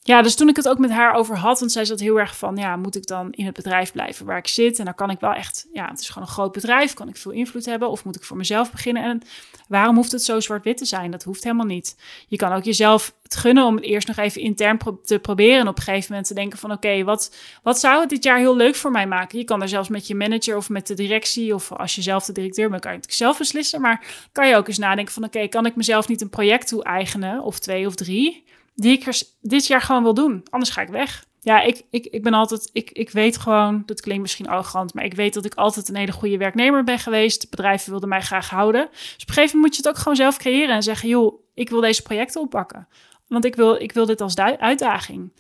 ja, 0.09 0.23
dus 0.23 0.35
toen 0.35 0.49
ik 0.49 0.57
het 0.57 0.69
ook 0.69 0.79
met 0.79 0.91
haar 0.91 1.15
over 1.15 1.37
had, 1.37 1.59
want 1.59 1.73
zij 1.73 1.85
zat 1.85 2.01
heel 2.01 2.19
erg 2.19 2.37
van, 2.37 2.57
ja, 2.57 2.77
moet 2.77 2.97
ik 2.97 3.07
dan 3.07 3.33
in 3.33 3.47
het 3.47 3.55
bedrijf 3.55 3.93
blijven 3.93 4.27
waar 4.27 4.39
ik 4.39 4.49
zit? 4.49 4.79
En 4.79 4.85
dan 4.85 4.95
kan 4.95 5.11
ik 5.11 5.21
wel 5.21 5.33
echt, 5.33 5.67
ja, 5.73 5.89
het 5.89 6.01
is 6.01 6.09
gewoon 6.09 6.29
een 6.29 6.35
groot 6.35 6.53
bedrijf, 6.53 6.95
kan 6.95 7.09
ik 7.09 7.17
veel 7.17 7.33
invloed 7.33 7.67
hebben? 7.67 7.91
Of 7.91 8.05
moet 8.05 8.17
ik 8.17 8.25
voor 8.25 8.37
mezelf 8.37 8.71
beginnen? 8.71 9.03
En 9.03 9.23
waarom 9.69 9.97
hoeft 9.97 10.13
het 10.13 10.23
zo 10.23 10.41
zwart-wit 10.41 10.77
te 10.77 10.85
zijn? 10.85 11.11
Dat 11.11 11.23
hoeft 11.23 11.45
helemaal 11.45 11.67
niet. 11.67 11.97
Je 12.29 12.37
kan 12.37 12.53
ook 12.53 12.65
jezelf 12.65 13.15
het 13.23 13.37
gunnen 13.37 13.65
om 13.65 13.75
het 13.75 13.85
eerst 13.85 14.07
nog 14.09 14.17
even 14.17 14.41
intern 14.41 14.79
te 15.05 15.19
proberen. 15.19 15.61
En 15.61 15.69
op 15.69 15.77
een 15.77 15.83
gegeven 15.83 16.07
moment 16.09 16.29
te 16.29 16.35
denken 16.35 16.59
van, 16.59 16.73
oké, 16.73 17.05
wat, 17.05 17.37
wat 17.63 17.79
zou 17.79 18.01
het 18.01 18.09
dit 18.09 18.25
jaar 18.25 18.39
heel 18.39 18.57
leuk 18.57 18.75
voor 18.75 18.91
mij 18.91 19.07
maken? 19.07 19.39
Je 19.39 19.45
kan 19.45 19.63
er 19.63 19.69
zelfs 19.69 19.89
met 19.89 20.07
je 20.07 20.15
manager 20.15 20.57
of 20.57 20.69
met 20.69 20.87
de 20.87 20.95
directie, 20.95 21.55
of 21.55 21.73
als 21.73 21.95
je 21.95 22.03
zelf 22.03 22.25
de 22.25 22.33
directeur 22.33 22.71
bent, 22.71 22.83
kan 22.83 22.93
je 22.93 22.99
het 22.99 23.15
zelf 23.15 23.39
beslissen. 23.39 23.81
Maar 23.81 24.29
kan 24.33 24.49
je 24.49 24.57
ook 24.57 24.69
eens 24.69 24.79
nadenken 24.79 25.15
van, 25.15 25.25
oké, 25.25 25.49
kan 25.49 25.67
ik 25.67 25.77
mezelf 25.77 26.09
niet 26.09 26.21
een 26.21 26.31
project 26.31 26.69
toe-eigenen, 26.69 27.43
of 27.43 27.59
twee 27.59 27.87
of 27.87 27.95
drie? 27.95 28.47
Die 28.79 28.93
ik 28.93 29.23
dit 29.41 29.67
jaar 29.67 29.81
gewoon 29.81 30.03
wil 30.03 30.15
doen. 30.15 30.43
Anders 30.51 30.71
ga 30.71 30.81
ik 30.81 30.89
weg. 30.89 31.27
Ja, 31.41 31.61
ik, 31.61 31.83
ik, 31.91 32.07
ik 32.07 32.23
ben 32.23 32.35
altijd, 32.35 32.71
ik, 32.73 32.91
ik 32.91 33.11
weet 33.11 33.37
gewoon, 33.37 33.83
dat 33.87 34.01
klinkt 34.01 34.23
misschien 34.23 34.49
arrogant, 34.49 34.95
maar 34.95 35.05
ik 35.05 35.15
weet 35.15 35.35
dat 35.35 35.45
ik 35.45 35.55
altijd 35.55 35.89
een 35.89 35.97
hele 35.97 36.13
goede 36.13 36.37
werknemer 36.37 36.85
ben 36.85 36.99
geweest. 36.99 37.51
Bedrijven 37.51 37.91
wilden 37.91 38.09
mij 38.09 38.21
graag 38.21 38.51
houden. 38.51 38.89
Dus 38.91 39.23
op 39.23 39.29
een 39.29 39.35
gegeven 39.35 39.57
moment 39.57 39.61
moet 39.61 39.77
je 39.77 39.83
het 39.83 39.89
ook 39.89 40.03
gewoon 40.03 40.17
zelf 40.17 40.37
creëren 40.37 40.75
en 40.75 40.83
zeggen, 40.83 41.09
joh, 41.09 41.41
ik 41.55 41.69
wil 41.69 41.81
deze 41.81 42.03
projecten 42.03 42.41
oppakken. 42.41 42.89
Want 43.27 43.45
ik 43.45 43.57
wil, 43.57 43.75
ik 43.75 43.93
wil 43.93 44.07
dit 44.07 44.21
als 44.21 44.37
uitdaging. 44.37 45.33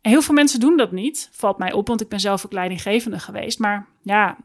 En 0.00 0.10
heel 0.10 0.22
veel 0.22 0.34
mensen 0.34 0.60
doen 0.60 0.76
dat 0.76 0.92
niet, 0.92 1.28
valt 1.32 1.58
mij 1.58 1.72
op, 1.72 1.88
want 1.88 2.00
ik 2.00 2.08
ben 2.08 2.20
zelf 2.20 2.44
ook 2.44 2.52
leidinggevende 2.52 3.18
geweest. 3.18 3.58
Maar 3.58 3.86
ja, 4.02 4.36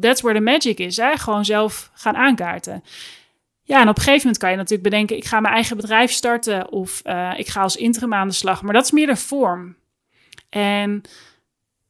that's 0.00 0.20
where 0.20 0.38
the 0.38 0.44
magic 0.44 0.78
is. 0.78 0.96
Hè? 0.96 1.16
Gewoon 1.16 1.44
zelf 1.44 1.90
gaan 1.94 2.16
aankaarten. 2.16 2.82
Ja, 3.72 3.80
en 3.80 3.88
op 3.88 3.96
een 3.96 4.02
gegeven 4.02 4.22
moment 4.22 4.38
kan 4.38 4.50
je 4.50 4.56
natuurlijk 4.56 4.82
bedenken: 4.82 5.16
ik 5.16 5.24
ga 5.24 5.40
mijn 5.40 5.54
eigen 5.54 5.76
bedrijf 5.76 6.12
starten 6.12 6.70
of 6.70 7.02
uh, 7.04 7.32
ik 7.36 7.48
ga 7.48 7.62
als 7.62 7.76
interim 7.76 8.14
aan 8.14 8.28
de 8.28 8.34
slag. 8.34 8.62
Maar 8.62 8.72
dat 8.72 8.84
is 8.84 8.90
meer 8.90 9.06
de 9.06 9.16
vorm. 9.16 9.76
En 10.48 11.02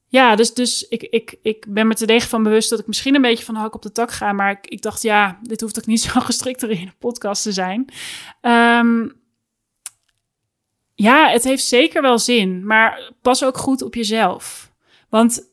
ja, 0.08 0.36
dus, 0.36 0.54
dus 0.54 0.88
ik, 0.88 1.02
ik, 1.02 1.34
ik 1.42 1.64
ben 1.68 1.86
me 1.86 1.94
te 1.94 2.06
degen 2.06 2.28
van 2.28 2.42
bewust 2.42 2.70
dat 2.70 2.78
ik 2.78 2.86
misschien 2.86 3.14
een 3.14 3.22
beetje 3.22 3.44
van 3.44 3.54
de 3.54 3.60
hak 3.60 3.74
op 3.74 3.82
de 3.82 3.92
tak 3.92 4.10
ga. 4.10 4.32
Maar 4.32 4.50
ik, 4.50 4.66
ik 4.66 4.82
dacht, 4.82 5.02
ja, 5.02 5.38
dit 5.42 5.60
hoeft 5.60 5.78
ook 5.78 5.86
niet 5.86 6.02
zo 6.12 6.20
gestrikt 6.20 6.62
in 6.62 6.70
een 6.70 6.94
podcast 6.98 7.42
te 7.42 7.52
zijn. 7.52 7.84
Ehm, 8.40 9.08
ja, 10.94 11.28
het 11.28 11.44
heeft 11.44 11.64
zeker 11.64 12.02
wel 12.02 12.18
zin. 12.18 12.66
Maar 12.66 13.12
pas 13.22 13.44
ook 13.44 13.56
goed 13.56 13.82
op 13.82 13.94
jezelf. 13.94 14.72
Want 15.08 15.51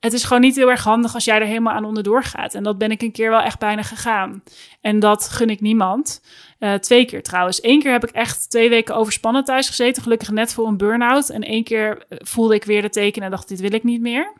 het 0.00 0.12
is 0.12 0.24
gewoon 0.24 0.42
niet 0.42 0.56
heel 0.56 0.70
erg 0.70 0.84
handig 0.84 1.14
als 1.14 1.24
jij 1.24 1.40
er 1.40 1.46
helemaal 1.46 1.74
aan 1.74 1.84
onderdoor 1.84 2.24
gaat. 2.24 2.54
En 2.54 2.62
dat 2.62 2.78
ben 2.78 2.90
ik 2.90 3.02
een 3.02 3.12
keer 3.12 3.30
wel 3.30 3.40
echt 3.40 3.58
bijna 3.58 3.82
gegaan. 3.82 4.42
En 4.80 4.98
dat 4.98 5.28
gun 5.28 5.50
ik 5.50 5.60
niemand. 5.60 6.22
Uh, 6.58 6.74
twee 6.74 7.04
keer 7.04 7.22
trouwens. 7.22 7.64
Eén 7.64 7.80
keer 7.80 7.92
heb 7.92 8.04
ik 8.04 8.10
echt 8.10 8.50
twee 8.50 8.68
weken 8.68 8.94
overspannen 8.94 9.44
thuis 9.44 9.68
gezeten. 9.68 10.02
Gelukkig 10.02 10.30
net 10.30 10.52
voor 10.52 10.66
een 10.66 10.76
burn-out. 10.76 11.30
En 11.30 11.42
één 11.42 11.64
keer 11.64 12.04
eh, 12.08 12.18
voelde 12.20 12.54
ik 12.54 12.64
weer 12.64 12.82
de 12.82 12.88
tekenen 12.88 13.24
en 13.24 13.30
dacht, 13.30 13.48
dit 13.48 13.60
wil 13.60 13.72
ik 13.72 13.84
niet 13.84 14.00
meer. 14.00 14.32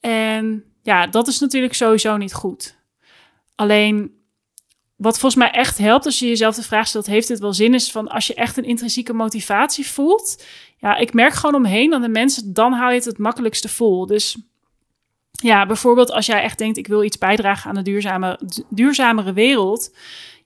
En 0.00 0.64
ja, 0.82 1.06
dat 1.06 1.26
is 1.26 1.38
natuurlijk 1.38 1.74
sowieso 1.74 2.16
niet 2.16 2.34
goed. 2.34 2.76
Alleen, 3.54 4.14
wat 4.96 5.18
volgens 5.18 5.42
mij 5.42 5.50
echt 5.50 5.78
helpt 5.78 6.04
als 6.04 6.18
je 6.18 6.26
jezelf 6.26 6.54
de 6.54 6.62
vraag 6.62 6.86
stelt, 6.86 7.06
heeft 7.06 7.28
dit 7.28 7.38
wel 7.38 7.52
zin? 7.52 7.74
Is 7.74 7.90
van 7.90 8.08
als 8.08 8.26
je 8.26 8.34
echt 8.34 8.56
een 8.56 8.64
intrinsieke 8.64 9.12
motivatie 9.12 9.86
voelt. 9.86 10.44
Ja, 10.80 10.96
ik 10.96 11.12
merk 11.12 11.32
gewoon 11.32 11.54
omheen 11.54 11.94
aan 11.94 12.02
de 12.02 12.08
mensen, 12.08 12.52
dan 12.52 12.72
hou 12.72 12.90
je 12.90 12.96
het 12.96 13.04
het 13.04 13.18
makkelijkste 13.18 13.68
vol. 13.68 14.06
Dus 14.06 14.38
ja, 15.30 15.66
bijvoorbeeld 15.66 16.12
als 16.12 16.26
jij 16.26 16.42
echt 16.42 16.58
denkt, 16.58 16.78
ik 16.78 16.86
wil 16.86 17.02
iets 17.02 17.18
bijdragen 17.18 17.68
aan 17.68 17.76
de 17.76 17.82
duurzame, 17.82 18.40
duurzamere 18.68 19.32
wereld 19.32 19.90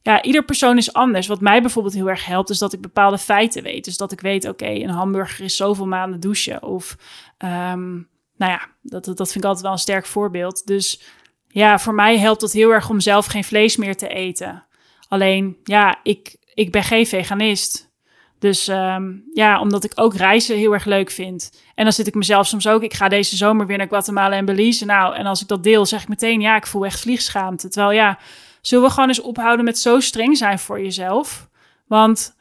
ja, 0.04 0.22
ieder 0.22 0.44
persoon 0.44 0.76
is 0.76 0.92
anders. 0.92 1.26
Wat 1.26 1.40
mij 1.40 1.60
bijvoorbeeld 1.60 1.94
heel 1.94 2.08
erg 2.08 2.24
helpt, 2.24 2.50
is 2.50 2.58
dat 2.58 2.72
ik 2.72 2.80
bepaalde 2.80 3.18
feiten 3.18 3.62
weet. 3.62 3.84
Dus 3.84 3.96
dat 3.96 4.12
ik 4.12 4.20
weet, 4.20 4.48
oké, 4.48 4.66
een 4.66 4.88
hamburger 4.88 5.44
is 5.44 5.56
zoveel 5.56 5.86
maanden 5.86 6.20
douchen. 6.20 6.62
Of, 6.62 6.96
um, 7.38 8.08
nou 8.36 8.52
ja, 8.52 8.68
dat, 8.82 9.04
dat 9.04 9.16
vind 9.16 9.34
ik 9.34 9.44
altijd 9.44 9.62
wel 9.62 9.72
een 9.72 9.78
sterk 9.78 10.06
voorbeeld. 10.06 10.66
Dus 10.66 11.00
ja, 11.48 11.78
voor 11.78 11.94
mij 11.94 12.18
helpt 12.18 12.40
het 12.40 12.52
heel 12.52 12.70
erg 12.70 12.90
om 12.90 13.00
zelf 13.00 13.26
geen 13.26 13.44
vlees 13.44 13.76
meer 13.76 13.96
te 13.96 14.08
eten. 14.08 14.66
Alleen, 15.08 15.56
ja, 15.62 16.00
ik, 16.02 16.36
ik 16.54 16.72
ben 16.72 16.82
geen 16.82 17.06
veganist. 17.06 17.92
Dus 18.38 18.68
um, 18.68 19.24
ja, 19.32 19.60
omdat 19.60 19.84
ik 19.84 19.92
ook 19.94 20.14
reizen 20.14 20.56
heel 20.56 20.72
erg 20.72 20.84
leuk 20.84 21.10
vind. 21.10 21.62
En 21.74 21.84
dan 21.84 21.92
zit 21.92 22.06
ik 22.06 22.14
mezelf 22.14 22.46
soms 22.46 22.68
ook. 22.68 22.82
Ik 22.82 22.94
ga 22.94 23.08
deze 23.08 23.36
zomer 23.36 23.66
weer 23.66 23.78
naar 23.78 23.88
Guatemala 23.88 24.36
en 24.36 24.44
Belize. 24.44 24.84
Nou, 24.84 25.14
en 25.14 25.26
als 25.26 25.42
ik 25.42 25.48
dat 25.48 25.64
deel, 25.64 25.86
zeg 25.86 26.02
ik 26.02 26.08
meteen, 26.08 26.40
ja, 26.40 26.56
ik 26.56 26.66
voel 26.66 26.84
echt 26.84 27.00
vliegschaamte. 27.00 27.68
Terwijl 27.68 27.92
ja, 27.92 28.18
Zullen 28.66 28.84
we 28.84 28.90
gewoon 28.90 29.08
eens 29.08 29.20
ophouden 29.20 29.64
met 29.64 29.78
zo 29.78 30.00
streng 30.00 30.36
zijn 30.36 30.58
voor 30.58 30.80
jezelf? 30.82 31.48
Want 31.86 32.36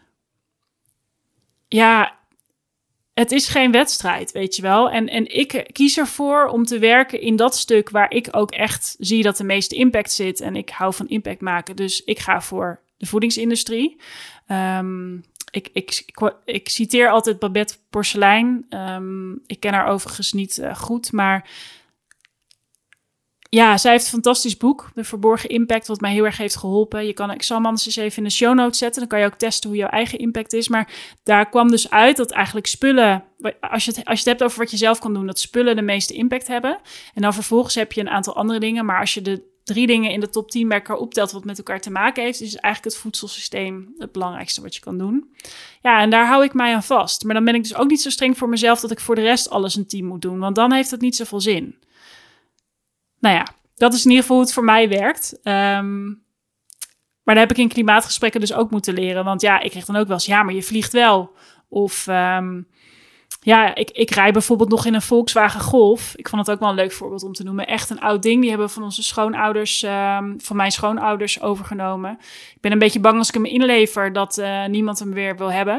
ja, 1.67 2.19
het 3.13 3.31
is 3.31 3.47
geen 3.47 3.71
wedstrijd, 3.71 4.31
weet 4.31 4.55
je 4.55 4.61
wel. 4.61 4.89
En, 4.89 5.07
en 5.07 5.35
ik 5.35 5.69
kies 5.71 5.97
ervoor 5.97 6.45
om 6.45 6.65
te 6.65 6.79
werken 6.79 7.21
in 7.21 7.35
dat 7.35 7.55
stuk 7.55 7.89
waar 7.89 8.11
ik 8.11 8.27
ook 8.31 8.51
echt 8.51 8.95
zie 8.99 9.23
dat 9.23 9.37
de 9.37 9.43
meeste 9.43 9.75
impact 9.75 10.11
zit. 10.11 10.41
En 10.41 10.55
ik 10.55 10.69
hou 10.69 10.93
van 10.93 11.07
impact 11.07 11.41
maken. 11.41 11.75
Dus 11.75 12.03
ik 12.03 12.19
ga 12.19 12.41
voor 12.41 12.81
de 12.97 13.05
voedingsindustrie. 13.05 14.01
Um, 14.47 15.23
ik, 15.53 15.69
ik, 15.73 16.05
ik, 16.45 16.69
citeer 16.69 17.09
altijd 17.09 17.39
Babette 17.39 17.75
Porcelein. 17.89 18.65
Um, 18.69 19.41
ik 19.45 19.59
ken 19.59 19.73
haar 19.73 19.87
overigens 19.87 20.33
niet 20.33 20.57
uh, 20.57 20.75
goed, 20.75 21.11
maar 21.11 21.49
ja, 23.49 23.77
zij 23.77 23.91
heeft 23.91 24.05
een 24.05 24.11
fantastisch 24.11 24.57
boek, 24.57 24.91
De 24.93 25.03
Verborgen 25.03 25.49
Impact, 25.49 25.87
wat 25.87 26.01
mij 26.01 26.11
heel 26.11 26.25
erg 26.25 26.37
heeft 26.37 26.55
geholpen. 26.55 27.05
Je 27.05 27.13
kan, 27.13 27.31
ik 27.31 27.43
zal 27.43 27.57
hem 27.57 27.65
anders 27.65 27.85
eens 27.85 27.95
even 27.95 28.17
in 28.17 28.23
de 28.23 28.29
show 28.29 28.53
notes 28.53 28.77
zetten. 28.77 28.99
Dan 28.99 29.09
kan 29.09 29.19
je 29.19 29.25
ook 29.25 29.37
testen 29.37 29.69
hoe 29.69 29.79
jouw 29.79 29.89
eigen 29.89 30.19
impact 30.19 30.53
is. 30.53 30.67
Maar 30.67 30.91
daar 31.23 31.49
kwam 31.49 31.71
dus 31.71 31.89
uit 31.89 32.17
dat 32.17 32.31
eigenlijk 32.31 32.67
spullen, 32.67 33.23
als 33.59 33.85
je 33.85 33.91
het, 33.91 34.05
als 34.05 34.19
je 34.19 34.29
het 34.29 34.39
hebt 34.39 34.43
over 34.43 34.59
wat 34.59 34.71
je 34.71 34.77
zelf 34.77 34.99
kan 34.99 35.13
doen, 35.13 35.25
dat 35.25 35.39
spullen 35.39 35.75
de 35.75 35.81
meeste 35.81 36.13
impact 36.13 36.47
hebben. 36.47 36.79
En 37.13 37.21
dan 37.21 37.33
vervolgens 37.33 37.75
heb 37.75 37.91
je 37.91 38.01
een 38.01 38.09
aantal 38.09 38.35
andere 38.35 38.59
dingen. 38.59 38.85
Maar 38.85 38.99
als 38.99 39.13
je 39.13 39.21
de 39.21 39.52
drie 39.63 39.87
dingen 39.87 40.11
in 40.11 40.19
de 40.19 40.29
top 40.29 40.51
10 40.51 40.67
bij 40.67 40.77
elkaar 40.77 40.97
optelt 40.97 41.31
wat 41.31 41.45
met 41.45 41.57
elkaar 41.57 41.81
te 41.81 41.91
maken 41.91 42.23
heeft, 42.23 42.41
is 42.41 42.55
eigenlijk 42.55 42.95
het 42.95 43.03
voedselsysteem 43.03 43.93
het 43.97 44.11
belangrijkste 44.11 44.61
wat 44.61 44.75
je 44.75 44.81
kan 44.81 44.97
doen. 44.97 45.33
Ja, 45.81 46.01
en 46.01 46.09
daar 46.09 46.27
hou 46.27 46.43
ik 46.43 46.53
mij 46.53 46.73
aan 46.73 46.83
vast. 46.83 47.23
Maar 47.23 47.33
dan 47.33 47.45
ben 47.45 47.55
ik 47.55 47.63
dus 47.63 47.75
ook 47.75 47.89
niet 47.89 48.01
zo 48.01 48.09
streng 48.09 48.37
voor 48.37 48.49
mezelf 48.49 48.79
dat 48.79 48.91
ik 48.91 48.99
voor 48.99 49.15
de 49.15 49.21
rest 49.21 49.49
alles 49.49 49.75
een 49.75 49.87
team 49.87 50.05
moet 50.05 50.21
doen. 50.21 50.39
Want 50.39 50.55
dan 50.55 50.71
heeft 50.73 50.91
het 50.91 51.01
niet 51.01 51.15
zoveel 51.15 51.41
zin 51.41 51.75
nou 53.23 53.35
ja, 53.35 53.47
dat 53.75 53.93
is 53.93 54.03
in 54.03 54.09
ieder 54.09 54.21
geval 54.21 54.37
hoe 54.37 54.45
het 54.45 54.53
voor 54.53 54.63
mij 54.63 54.89
werkt. 54.89 55.39
Um, 55.43 56.21
maar 57.23 57.35
daar 57.35 57.47
heb 57.47 57.51
ik 57.51 57.57
in 57.57 57.67
klimaatgesprekken 57.67 58.39
dus 58.39 58.53
ook 58.53 58.71
moeten 58.71 58.93
leren. 58.93 59.23
Want 59.23 59.41
ja, 59.41 59.59
ik 59.59 59.71
kreeg 59.71 59.85
dan 59.85 59.95
ook 59.95 60.07
wel 60.07 60.15
eens, 60.15 60.25
ja, 60.25 60.43
maar 60.43 60.53
je 60.53 60.63
vliegt 60.63 60.93
wel. 60.93 61.31
Of 61.69 62.07
um, 62.07 62.67
ja, 63.41 63.75
ik, 63.75 63.89
ik 63.89 64.09
rij 64.09 64.31
bijvoorbeeld 64.31 64.69
nog 64.69 64.85
in 64.85 64.93
een 64.93 65.01
Volkswagen 65.01 65.61
Golf. 65.61 66.13
Ik 66.15 66.29
vond 66.29 66.47
het 66.47 66.55
ook 66.55 66.61
wel 66.61 66.69
een 66.69 66.75
leuk 66.75 66.91
voorbeeld 66.91 67.23
om 67.23 67.33
te 67.33 67.43
noemen. 67.43 67.67
Echt 67.67 67.89
een 67.89 67.99
oud 67.99 68.21
ding. 68.21 68.41
Die 68.41 68.49
hebben 68.49 68.69
van 68.69 68.83
onze 68.83 69.03
schoonouders, 69.03 69.83
um, 69.83 70.35
van 70.41 70.55
mijn 70.55 70.71
schoonouders 70.71 71.41
overgenomen. 71.41 72.17
Ik 72.55 72.61
ben 72.61 72.71
een 72.71 72.79
beetje 72.79 72.99
bang 72.99 73.17
als 73.17 73.27
ik 73.27 73.33
hem 73.33 73.45
inlever 73.45 74.13
dat 74.13 74.37
uh, 74.37 74.65
niemand 74.65 74.99
hem 74.99 75.13
weer 75.13 75.37
wil 75.37 75.51
hebben. 75.51 75.77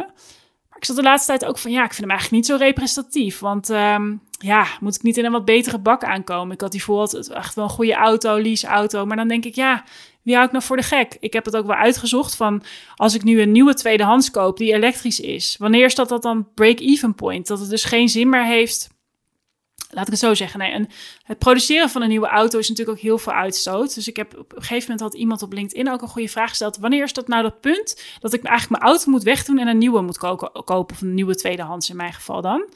Maar 0.68 0.78
ik 0.78 0.84
zat 0.84 0.96
de 0.96 1.02
laatste 1.02 1.26
tijd 1.26 1.44
ook 1.44 1.58
van, 1.58 1.70
ja, 1.70 1.84
ik 1.84 1.92
vind 1.92 2.00
hem 2.00 2.10
eigenlijk 2.10 2.42
niet 2.42 2.58
zo 2.58 2.64
representatief. 2.64 3.38
Want 3.38 3.68
um, 3.68 4.20
ja, 4.38 4.66
moet 4.80 4.94
ik 4.94 5.02
niet 5.02 5.16
in 5.16 5.24
een 5.24 5.32
wat 5.32 5.44
betere 5.44 5.78
bak 5.78 6.04
aankomen? 6.04 6.54
Ik 6.54 6.60
had 6.60 6.72
die 6.72 6.84
het 6.86 7.30
echt 7.30 7.54
wel 7.54 7.64
een 7.64 7.70
goede 7.70 7.94
auto, 7.94 8.38
leaseauto. 8.40 9.06
Maar 9.06 9.16
dan 9.16 9.28
denk 9.28 9.44
ik, 9.44 9.54
ja, 9.54 9.84
wie 10.24 10.34
hou 10.34 10.46
ik 10.46 10.52
nou 10.52 10.64
voor 10.64 10.76
de 10.76 10.82
gek? 10.82 11.16
Ik 11.20 11.32
heb 11.32 11.44
het 11.44 11.56
ook 11.56 11.66
wel 11.66 11.76
uitgezocht 11.76 12.36
van, 12.36 12.62
als 12.94 13.14
ik 13.14 13.22
nu 13.22 13.40
een 13.40 13.52
nieuwe 13.52 13.74
tweedehands 13.74 14.30
koop 14.30 14.56
die 14.56 14.72
elektrisch 14.72 15.20
is, 15.20 15.56
wanneer 15.58 15.90
staat 15.90 16.08
dat 16.08 16.22
dan 16.22 16.48
break-even 16.54 17.14
point? 17.14 17.46
Dat 17.46 17.60
het 17.60 17.70
dus 17.70 17.84
geen 17.84 18.08
zin 18.08 18.28
meer 18.28 18.44
heeft 18.44 18.92
laat 19.94 20.06
ik 20.06 20.12
het 20.12 20.20
zo 20.20 20.34
zeggen. 20.34 20.58
Nee, 20.58 20.70
en 20.70 20.88
het 21.22 21.38
produceren 21.38 21.90
van 21.90 22.02
een 22.02 22.08
nieuwe 22.08 22.26
auto 22.26 22.58
is 22.58 22.68
natuurlijk 22.68 22.98
ook 22.98 23.04
heel 23.04 23.18
veel 23.18 23.32
uitstoot. 23.32 23.94
Dus 23.94 24.08
ik 24.08 24.16
heb 24.16 24.38
op 24.38 24.56
een 24.56 24.62
gegeven 24.62 24.90
moment 24.90 25.00
had 25.00 25.14
iemand 25.14 25.42
op 25.42 25.52
LinkedIn 25.52 25.90
ook 25.90 26.02
een 26.02 26.08
goede 26.08 26.28
vraag 26.28 26.48
gesteld. 26.48 26.76
Wanneer 26.76 27.02
is 27.02 27.12
dat 27.12 27.28
nou 27.28 27.42
dat 27.42 27.60
punt 27.60 28.02
dat 28.20 28.32
ik 28.32 28.44
eigenlijk 28.44 28.80
mijn 28.80 28.92
auto 28.92 29.10
moet 29.10 29.22
wegdoen 29.22 29.58
en 29.58 29.68
een 29.68 29.78
nieuwe 29.78 30.02
moet 30.02 30.18
kopen? 30.18 30.94
Of 30.94 31.00
een 31.00 31.14
nieuwe 31.14 31.34
tweedehands 31.34 31.90
in 31.90 31.96
mijn 31.96 32.12
geval 32.12 32.42
dan. 32.42 32.68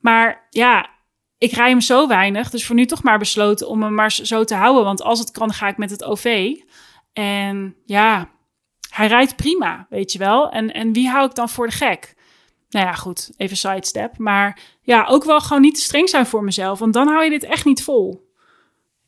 Maar 0.00 0.46
ja, 0.50 0.90
ik 1.38 1.52
rij 1.52 1.68
hem 1.68 1.80
zo 1.80 2.08
weinig. 2.08 2.50
Dus 2.50 2.66
voor 2.66 2.74
nu 2.74 2.86
toch 2.86 3.02
maar 3.02 3.18
besloten 3.18 3.68
om 3.68 3.82
hem 3.82 3.94
maar 3.94 4.12
zo 4.12 4.44
te 4.44 4.54
houden. 4.54 4.84
Want 4.84 5.02
als 5.02 5.18
het 5.18 5.30
kan, 5.30 5.52
ga 5.52 5.68
ik 5.68 5.76
met 5.76 5.90
het 5.90 6.04
OV. 6.04 6.54
En 7.12 7.76
ja, 7.84 8.30
hij 8.90 9.06
rijdt 9.06 9.36
prima, 9.36 9.86
weet 9.88 10.12
je 10.12 10.18
wel. 10.18 10.50
En, 10.50 10.72
en 10.72 10.92
wie 10.92 11.08
hou 11.08 11.26
ik 11.26 11.34
dan 11.34 11.48
voor 11.48 11.66
de 11.66 11.72
gek? 11.72 12.14
Nou 12.68 12.86
ja, 12.86 12.92
goed, 12.92 13.30
even 13.36 13.56
sidestep. 13.56 14.18
Maar 14.18 14.60
ja, 14.82 15.04
ook 15.04 15.24
wel 15.24 15.40
gewoon 15.40 15.62
niet 15.62 15.74
te 15.74 15.80
streng 15.80 16.08
zijn 16.08 16.26
voor 16.26 16.44
mezelf. 16.44 16.78
Want 16.78 16.92
dan 16.92 17.08
hou 17.08 17.24
je 17.24 17.30
dit 17.30 17.44
echt 17.44 17.64
niet 17.64 17.82
vol. 17.82 18.32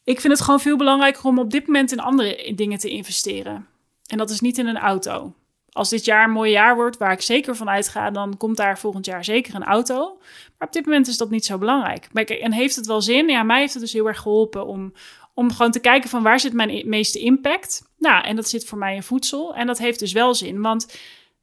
Ik 0.05 0.21
vind 0.21 0.33
het 0.33 0.43
gewoon 0.43 0.61
veel 0.61 0.77
belangrijker 0.77 1.25
om 1.25 1.39
op 1.39 1.51
dit 1.51 1.67
moment 1.67 1.93
in 1.93 2.01
andere 2.01 2.53
dingen 2.55 2.79
te 2.79 2.89
investeren. 2.89 3.67
En 4.07 4.19
dat 4.19 4.31
is 4.31 4.41
niet 4.41 4.59
in 4.59 4.67
een 4.67 4.79
auto 4.79 5.35
als 5.77 5.89
dit 5.89 6.05
jaar 6.05 6.25
een 6.25 6.31
mooi 6.31 6.51
jaar 6.51 6.75
wordt, 6.75 6.97
waar 6.97 7.13
ik 7.13 7.21
zeker 7.21 7.57
van 7.57 7.69
uitga, 7.69 8.11
dan 8.11 8.37
komt 8.37 8.57
daar 8.57 8.79
volgend 8.79 9.07
jaar 9.07 9.25
zeker 9.25 9.55
een 9.55 9.65
auto. 9.65 10.19
Maar 10.59 10.69
op 10.69 10.75
dit 10.75 10.85
moment 10.85 11.09
is 11.09 11.17
dat 11.17 11.31
niet 11.31 11.45
zo 11.45 11.59
belangrijk. 11.59 12.09
en 12.15 12.53
heeft 12.53 12.77
het 12.77 12.87
wel 12.87 13.03
zin? 13.03 13.29
Ja, 13.29 13.43
mij 13.43 13.61
heeft 13.61 13.73
het 13.73 13.83
dus 13.83 13.93
heel 13.93 14.07
erg 14.07 14.19
geholpen 14.19 14.67
om, 14.67 14.93
om 15.35 15.53
gewoon 15.53 15.73
te 15.73 15.79
kijken 15.79 16.11
van 16.11 16.23
waar 16.23 16.41
zit 16.41 16.53
mijn 16.53 16.89
meeste 16.89 17.19
impact. 17.19 17.83
Nou, 17.99 18.25
en 18.25 18.37
dat 18.37 18.49
zit 18.49 18.65
voor 18.65 18.79
mij 18.79 18.95
in 18.95 19.03
voedsel. 19.03 19.55
En 19.55 19.67
dat 19.67 19.79
heeft 19.79 19.99
dus 19.99 20.13
wel 20.13 20.35
zin. 20.35 20.61
Want 20.61 20.99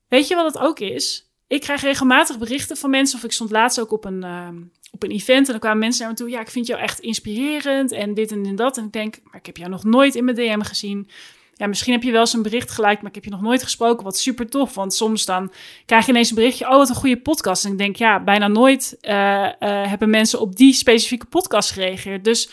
weet 0.08 0.28
je 0.28 0.36
wat 0.36 0.54
het 0.54 0.64
ook 0.64 0.80
is? 0.80 1.32
Ik 1.48 1.62
krijg 1.62 1.82
regelmatig 1.82 2.38
berichten 2.38 2.78
van 2.78 2.90
mensen, 2.90 3.18
of 3.18 3.24
ik 3.24 3.32
stond 3.32 3.52
laatst 3.52 3.80
ook 3.80 3.92
op 3.92 4.06
een, 4.06 4.24
uh, 4.24 4.48
op 4.92 5.04
een 5.04 5.12
event 5.12 5.46
en 5.46 5.52
dan 5.52 5.60
kwamen 5.60 5.80
mensen 5.80 6.02
naar 6.02 6.12
me 6.12 6.18
toe. 6.18 6.30
Ja, 6.30 6.40
ik 6.40 6.50
vind 6.50 6.68
jou 6.68 6.82
echt 6.82 7.00
inspirerend 7.00 7.92
en 7.92 8.14
dit 8.14 8.32
en 8.32 8.56
dat. 8.56 8.78
En 8.78 8.86
ik 8.86 8.92
denk, 8.92 9.20
maar 9.24 9.40
ik 9.40 9.46
heb 9.46 9.58
jou 9.58 9.70
nog 9.70 9.84
nooit 9.84 10.16
in 10.16 10.24
mijn 10.24 10.38
DM 10.38 10.62
gezien 10.62 11.10
ja, 11.56 11.68
misschien 11.68 11.94
heb 11.94 12.04
je 12.04 12.12
wel 12.12 12.20
eens 12.20 12.34
een 12.34 12.42
bericht 12.42 12.72
gelijk, 12.72 12.98
maar 12.98 13.10
ik 13.10 13.16
heb 13.16 13.24
je 13.24 13.30
nog 13.30 13.42
nooit 13.42 13.64
gesproken. 13.64 14.04
Wat 14.04 14.18
super 14.18 14.50
tof. 14.50 14.76
Want 14.76 14.94
soms 14.94 15.26
dan 15.26 15.52
krijg 15.86 16.06
je 16.06 16.12
ineens 16.12 16.30
een 16.30 16.36
berichtje. 16.36 16.66
Oh, 16.66 16.76
wat 16.76 16.90
een 16.90 16.96
goede 16.96 17.22
podcast. 17.22 17.66
En 17.66 17.72
ik 17.72 17.78
denk, 17.78 17.96
ja, 17.96 18.24
bijna 18.24 18.48
nooit 18.48 18.98
uh, 19.02 19.12
uh, 19.12 19.50
hebben 19.60 20.10
mensen 20.10 20.40
op 20.40 20.56
die 20.56 20.74
specifieke 20.74 21.26
podcast 21.26 21.72
gereageerd. 21.72 22.24
Dus 22.24 22.50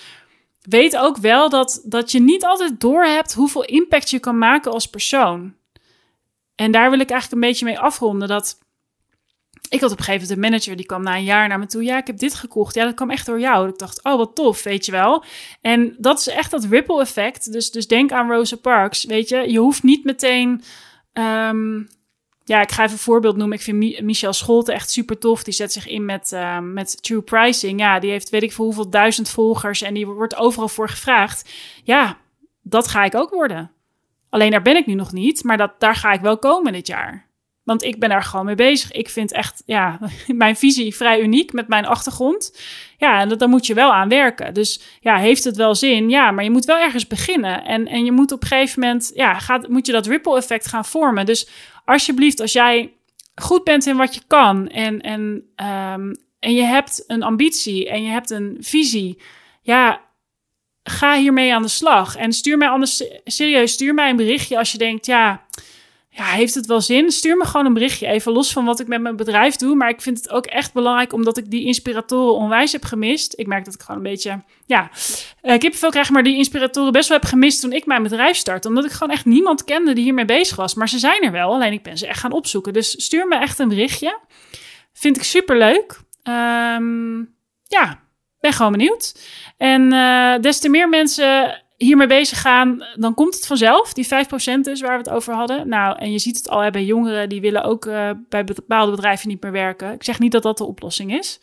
weet 0.61 0.97
ook 0.97 1.16
wel 1.16 1.49
dat, 1.49 1.83
dat 1.85 2.12
je 2.12 2.21
niet 2.21 2.45
altijd 2.45 2.80
doorhebt 2.80 3.35
hoeveel 3.35 3.64
impact 3.64 4.11
je 4.11 4.19
kan 4.19 4.38
maken 4.38 4.73
als 4.73 4.87
persoon. 4.87 5.54
En 6.54 6.71
daar 6.71 6.90
wil 6.90 7.00
ik 7.00 7.11
eigenlijk 7.11 7.42
een 7.42 7.49
beetje 7.49 7.64
mee 7.64 7.78
afronden. 7.78 8.28
Dat 8.28 8.59
ik 9.70 9.80
had 9.80 9.92
op 9.92 9.98
een 9.98 10.04
gegeven 10.04 10.28
moment 10.28 10.44
een 10.44 10.50
manager 10.50 10.76
die 10.76 10.86
kwam 10.86 11.02
na 11.02 11.16
een 11.16 11.24
jaar 11.24 11.48
naar 11.48 11.58
me 11.58 11.66
toe. 11.66 11.82
Ja, 11.82 11.98
ik 11.98 12.06
heb 12.06 12.18
dit 12.18 12.34
gekocht. 12.34 12.74
Ja, 12.74 12.84
dat 12.84 12.94
kwam 12.94 13.10
echt 13.10 13.26
door 13.26 13.40
jou. 13.40 13.68
Ik 13.68 13.78
dacht, 13.78 14.04
oh, 14.04 14.16
wat 14.16 14.34
tof, 14.34 14.62
weet 14.62 14.86
je 14.86 14.92
wel. 14.92 15.24
En 15.60 15.94
dat 15.98 16.18
is 16.18 16.28
echt 16.28 16.50
dat 16.50 16.64
ripple 16.64 17.00
effect. 17.00 17.52
Dus, 17.52 17.70
dus 17.70 17.86
denk 17.86 18.12
aan 18.12 18.30
Rosa 18.30 18.56
Parks, 18.56 19.04
weet 19.04 19.28
je. 19.28 19.50
Je 19.52 19.58
hoeft 19.58 19.82
niet 19.82 20.04
meteen... 20.04 20.62
Um, 21.12 21.88
ja, 22.44 22.60
ik 22.60 22.72
ga 22.72 22.82
even 22.82 22.92
een 22.92 23.02
voorbeeld 23.02 23.36
noemen. 23.36 23.56
Ik 23.56 23.62
vind 23.62 24.00
Michel 24.00 24.32
Scholte 24.32 24.72
echt 24.72 24.90
super 24.90 25.18
tof. 25.18 25.42
Die 25.42 25.54
zet 25.54 25.72
zich 25.72 25.86
in 25.86 26.04
met, 26.04 26.32
uh, 26.32 26.58
met 26.58 27.02
True 27.02 27.20
Pricing. 27.20 27.80
Ja, 27.80 27.98
die 27.98 28.10
heeft 28.10 28.30
weet 28.30 28.42
ik 28.42 28.52
veel 28.52 28.64
hoeveel 28.64 28.90
duizend 28.90 29.28
volgers. 29.28 29.82
En 29.82 29.94
die 29.94 30.06
wordt 30.06 30.36
overal 30.36 30.68
voor 30.68 30.88
gevraagd. 30.88 31.50
Ja, 31.84 32.18
dat 32.62 32.88
ga 32.88 33.04
ik 33.04 33.14
ook 33.14 33.30
worden. 33.30 33.70
Alleen 34.28 34.50
daar 34.50 34.62
ben 34.62 34.76
ik 34.76 34.86
nu 34.86 34.94
nog 34.94 35.12
niet. 35.12 35.44
Maar 35.44 35.56
dat, 35.56 35.72
daar 35.78 35.94
ga 35.94 36.12
ik 36.12 36.20
wel 36.20 36.38
komen 36.38 36.72
dit 36.72 36.86
jaar. 36.86 37.29
Want 37.62 37.84
ik 37.84 37.98
ben 37.98 38.08
daar 38.08 38.22
gewoon 38.22 38.46
mee 38.46 38.54
bezig. 38.54 38.92
Ik 38.92 39.08
vind 39.08 39.32
echt, 39.32 39.62
ja, 39.66 39.98
mijn 40.26 40.56
visie 40.56 40.96
vrij 40.96 41.20
uniek 41.20 41.52
met 41.52 41.68
mijn 41.68 41.86
achtergrond. 41.86 42.60
Ja, 42.98 43.20
en 43.20 43.28
daar 43.38 43.48
moet 43.48 43.66
je 43.66 43.74
wel 43.74 43.92
aan 43.92 44.08
werken. 44.08 44.54
Dus 44.54 44.80
ja, 45.00 45.16
heeft 45.16 45.44
het 45.44 45.56
wel 45.56 45.74
zin? 45.74 46.10
Ja, 46.10 46.30
maar 46.30 46.44
je 46.44 46.50
moet 46.50 46.64
wel 46.64 46.78
ergens 46.78 47.06
beginnen. 47.06 47.64
En, 47.64 47.86
en 47.86 48.04
je 48.04 48.12
moet 48.12 48.32
op 48.32 48.42
een 48.42 48.48
gegeven 48.48 48.80
moment, 48.80 49.10
ja, 49.14 49.38
gaat, 49.38 49.68
moet 49.68 49.86
je 49.86 49.92
dat 49.92 50.06
ripple 50.06 50.36
effect 50.36 50.66
gaan 50.66 50.84
vormen. 50.84 51.26
Dus 51.26 51.48
alsjeblieft, 51.84 52.40
als 52.40 52.52
jij 52.52 52.92
goed 53.34 53.64
bent 53.64 53.86
in 53.86 53.96
wat 53.96 54.14
je 54.14 54.20
kan 54.26 54.68
en, 54.68 55.00
en, 55.00 55.20
um, 55.56 56.16
en 56.38 56.54
je 56.54 56.62
hebt 56.62 57.04
een 57.06 57.22
ambitie 57.22 57.88
en 57.88 58.02
je 58.02 58.10
hebt 58.10 58.30
een 58.30 58.56
visie, 58.60 59.20
ja, 59.62 60.00
ga 60.82 61.16
hiermee 61.16 61.54
aan 61.54 61.62
de 61.62 61.68
slag. 61.68 62.16
En 62.16 62.32
stuur 62.32 62.58
mij 62.58 62.68
anders, 62.68 63.04
serieus, 63.24 63.72
stuur 63.72 63.94
mij 63.94 64.10
een 64.10 64.16
berichtje 64.16 64.58
als 64.58 64.72
je 64.72 64.78
denkt, 64.78 65.06
ja, 65.06 65.46
ja, 66.20 66.26
heeft 66.26 66.54
het 66.54 66.66
wel 66.66 66.80
zin? 66.80 67.10
Stuur 67.10 67.36
me 67.36 67.44
gewoon 67.44 67.66
een 67.66 67.72
berichtje, 67.72 68.06
even 68.06 68.32
los 68.32 68.52
van 68.52 68.64
wat 68.64 68.80
ik 68.80 68.86
met 68.86 69.00
mijn 69.00 69.16
bedrijf 69.16 69.56
doe. 69.56 69.74
Maar 69.74 69.88
ik 69.88 70.00
vind 70.00 70.16
het 70.16 70.30
ook 70.30 70.46
echt 70.46 70.72
belangrijk, 70.72 71.12
omdat 71.12 71.36
ik 71.36 71.50
die 71.50 71.64
inspiratoren 71.64 72.34
onwijs 72.34 72.72
heb 72.72 72.84
gemist. 72.84 73.32
Ik 73.36 73.46
merk 73.46 73.64
dat 73.64 73.74
ik 73.74 73.80
gewoon 73.80 73.96
een 73.96 74.10
beetje, 74.10 74.42
ja, 74.66 74.90
uh, 75.42 75.58
kippenvel 75.58 75.90
krijg, 75.90 76.10
maar 76.10 76.22
die 76.22 76.36
inspiratoren 76.36 76.92
best 76.92 77.08
wel 77.08 77.18
heb 77.18 77.28
gemist 77.28 77.60
toen 77.60 77.72
ik 77.72 77.86
mijn 77.86 78.02
bedrijf 78.02 78.36
startte. 78.36 78.68
Omdat 78.68 78.84
ik 78.84 78.90
gewoon 78.90 79.14
echt 79.14 79.24
niemand 79.24 79.64
kende 79.64 79.92
die 79.92 80.04
hiermee 80.04 80.24
bezig 80.24 80.56
was. 80.56 80.74
Maar 80.74 80.88
ze 80.88 80.98
zijn 80.98 81.22
er 81.22 81.32
wel, 81.32 81.52
alleen 81.52 81.72
ik 81.72 81.82
ben 81.82 81.98
ze 81.98 82.06
echt 82.06 82.20
gaan 82.20 82.32
opzoeken. 82.32 82.72
Dus 82.72 83.04
stuur 83.04 83.28
me 83.28 83.36
echt 83.36 83.58
een 83.58 83.68
berichtje. 83.68 84.18
Vind 84.92 85.16
ik 85.16 85.22
super 85.22 85.58
leuk. 85.58 86.00
Um, 86.28 87.34
ja, 87.66 88.00
ben 88.40 88.52
gewoon 88.52 88.72
benieuwd. 88.72 89.14
En 89.56 89.92
uh, 89.92 90.38
des 90.40 90.58
te 90.60 90.68
meer 90.68 90.88
mensen 90.88 91.62
hiermee 91.84 92.06
bezig 92.06 92.40
gaan, 92.40 92.84
dan 92.94 93.14
komt 93.14 93.34
het 93.34 93.46
vanzelf. 93.46 93.92
Die 93.92 94.06
5% 94.06 94.08
dus 94.60 94.80
waar 94.80 94.99
we 94.99 95.04
het 95.04 95.10
over 95.10 95.34
hadden. 95.34 95.68
Nou, 95.68 95.99
en 95.99 96.12
je 96.12 96.18
ziet 96.18 96.37
het 96.37 96.49
al 96.49 96.70
bij 96.70 96.84
jongeren, 96.84 97.28
die 97.28 97.40
willen 97.40 97.62
ook 97.62 97.84
uh, 97.84 98.10
bij 98.28 98.44
bepaalde 98.44 98.90
bedrijven 98.90 99.28
niet 99.28 99.42
meer 99.42 99.52
werken. 99.52 99.92
Ik 99.92 100.04
zeg 100.04 100.18
niet 100.18 100.32
dat 100.32 100.42
dat 100.42 100.58
de 100.58 100.64
oplossing 100.64 101.18
is. 101.18 101.40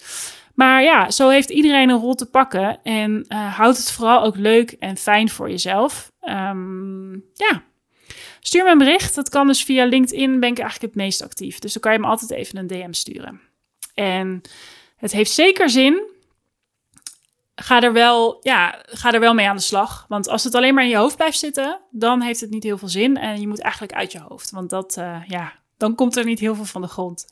Maar 0.53 0.83
ja, 0.83 1.11
zo 1.11 1.29
heeft 1.29 1.49
iedereen 1.49 1.89
een 1.89 1.99
rol 1.99 2.15
te 2.15 2.29
pakken. 2.29 2.79
En 2.83 3.25
uh, 3.29 3.55
houd 3.55 3.77
het 3.77 3.91
vooral 3.91 4.23
ook 4.23 4.35
leuk 4.35 4.71
en 4.71 4.97
fijn 4.97 5.29
voor 5.29 5.49
jezelf. 5.49 6.11
Um, 6.21 7.23
ja. 7.33 7.63
Stuur 8.39 8.63
me 8.63 8.71
een 8.71 8.77
bericht. 8.77 9.15
Dat 9.15 9.29
kan 9.29 9.47
dus 9.47 9.63
via 9.63 9.85
LinkedIn, 9.85 10.39
ben 10.39 10.49
ik 10.49 10.59
eigenlijk 10.59 10.93
het 10.93 11.03
meest 11.03 11.23
actief. 11.23 11.59
Dus 11.59 11.73
dan 11.73 11.81
kan 11.81 11.93
je 11.93 11.99
me 11.99 12.05
altijd 12.05 12.31
even 12.31 12.57
een 12.57 12.67
DM 12.67 12.91
sturen. 12.93 13.41
En 13.93 14.41
het 14.97 15.11
heeft 15.11 15.31
zeker 15.31 15.69
zin 15.69 16.15
ga 17.61 17.81
er, 17.81 17.93
wel, 17.93 18.37
ja, 18.41 18.81
ga 18.85 19.11
er 19.11 19.19
wel 19.19 19.33
mee 19.33 19.49
aan 19.49 19.55
de 19.55 19.61
slag. 19.61 20.05
Want 20.07 20.29
als 20.29 20.43
het 20.43 20.55
alleen 20.55 20.73
maar 20.73 20.83
in 20.83 20.89
je 20.89 20.97
hoofd 20.97 21.15
blijft 21.15 21.39
zitten, 21.39 21.79
dan 21.91 22.21
heeft 22.21 22.39
het 22.39 22.49
niet 22.49 22.63
heel 22.63 22.77
veel 22.77 22.87
zin. 22.87 23.17
En 23.17 23.39
je 23.39 23.47
moet 23.47 23.61
eigenlijk 23.61 23.93
uit 23.93 24.11
je 24.11 24.19
hoofd. 24.27 24.51
Want 24.51 24.69
dat, 24.69 24.95
uh, 24.99 25.15
ja, 25.27 25.53
dan 25.77 25.95
komt 25.95 26.17
er 26.17 26.25
niet 26.25 26.39
heel 26.39 26.55
veel 26.55 26.65
van 26.65 26.81
de 26.81 26.87
grond. 26.87 27.27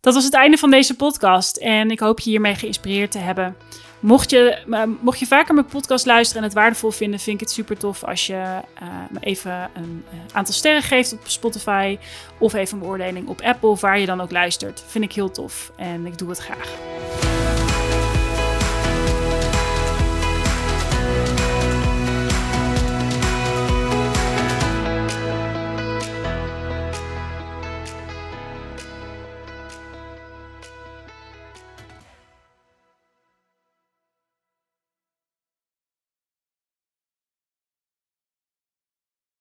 Dat 0.00 0.14
was 0.14 0.24
het 0.24 0.34
einde 0.34 0.56
van 0.56 0.70
deze 0.70 0.96
podcast. 0.96 1.56
En 1.56 1.90
ik 1.90 2.00
hoop 2.00 2.20
je 2.20 2.30
hiermee 2.30 2.54
geïnspireerd 2.54 3.10
te 3.10 3.18
hebben. 3.18 3.56
Mocht 4.00 4.30
je, 4.30 4.62
uh, 4.66 4.82
mocht 5.00 5.18
je 5.18 5.26
vaker 5.26 5.54
mijn 5.54 5.66
podcast 5.66 6.06
luisteren 6.06 6.42
en 6.42 6.48
het 6.48 6.58
waardevol 6.58 6.90
vinden, 6.90 7.20
vind 7.20 7.34
ik 7.34 7.46
het 7.46 7.54
super 7.54 7.78
tof 7.78 8.04
als 8.04 8.26
je 8.26 8.60
uh, 8.82 8.88
me 9.10 9.20
even 9.20 9.70
een 9.74 10.04
aantal 10.32 10.54
sterren 10.54 10.82
geeft 10.82 11.12
op 11.12 11.20
Spotify. 11.24 11.98
Of 12.38 12.54
even 12.54 12.74
een 12.74 12.82
beoordeling 12.82 13.28
op 13.28 13.40
Apple, 13.40 13.76
waar 13.76 13.98
je 13.98 14.06
dan 14.06 14.20
ook 14.20 14.30
luistert. 14.30 14.84
Vind 14.86 15.04
ik 15.04 15.12
heel 15.12 15.30
tof 15.30 15.72
en 15.76 16.06
ik 16.06 16.18
doe 16.18 16.28
het 16.28 16.38
graag. 16.38 17.41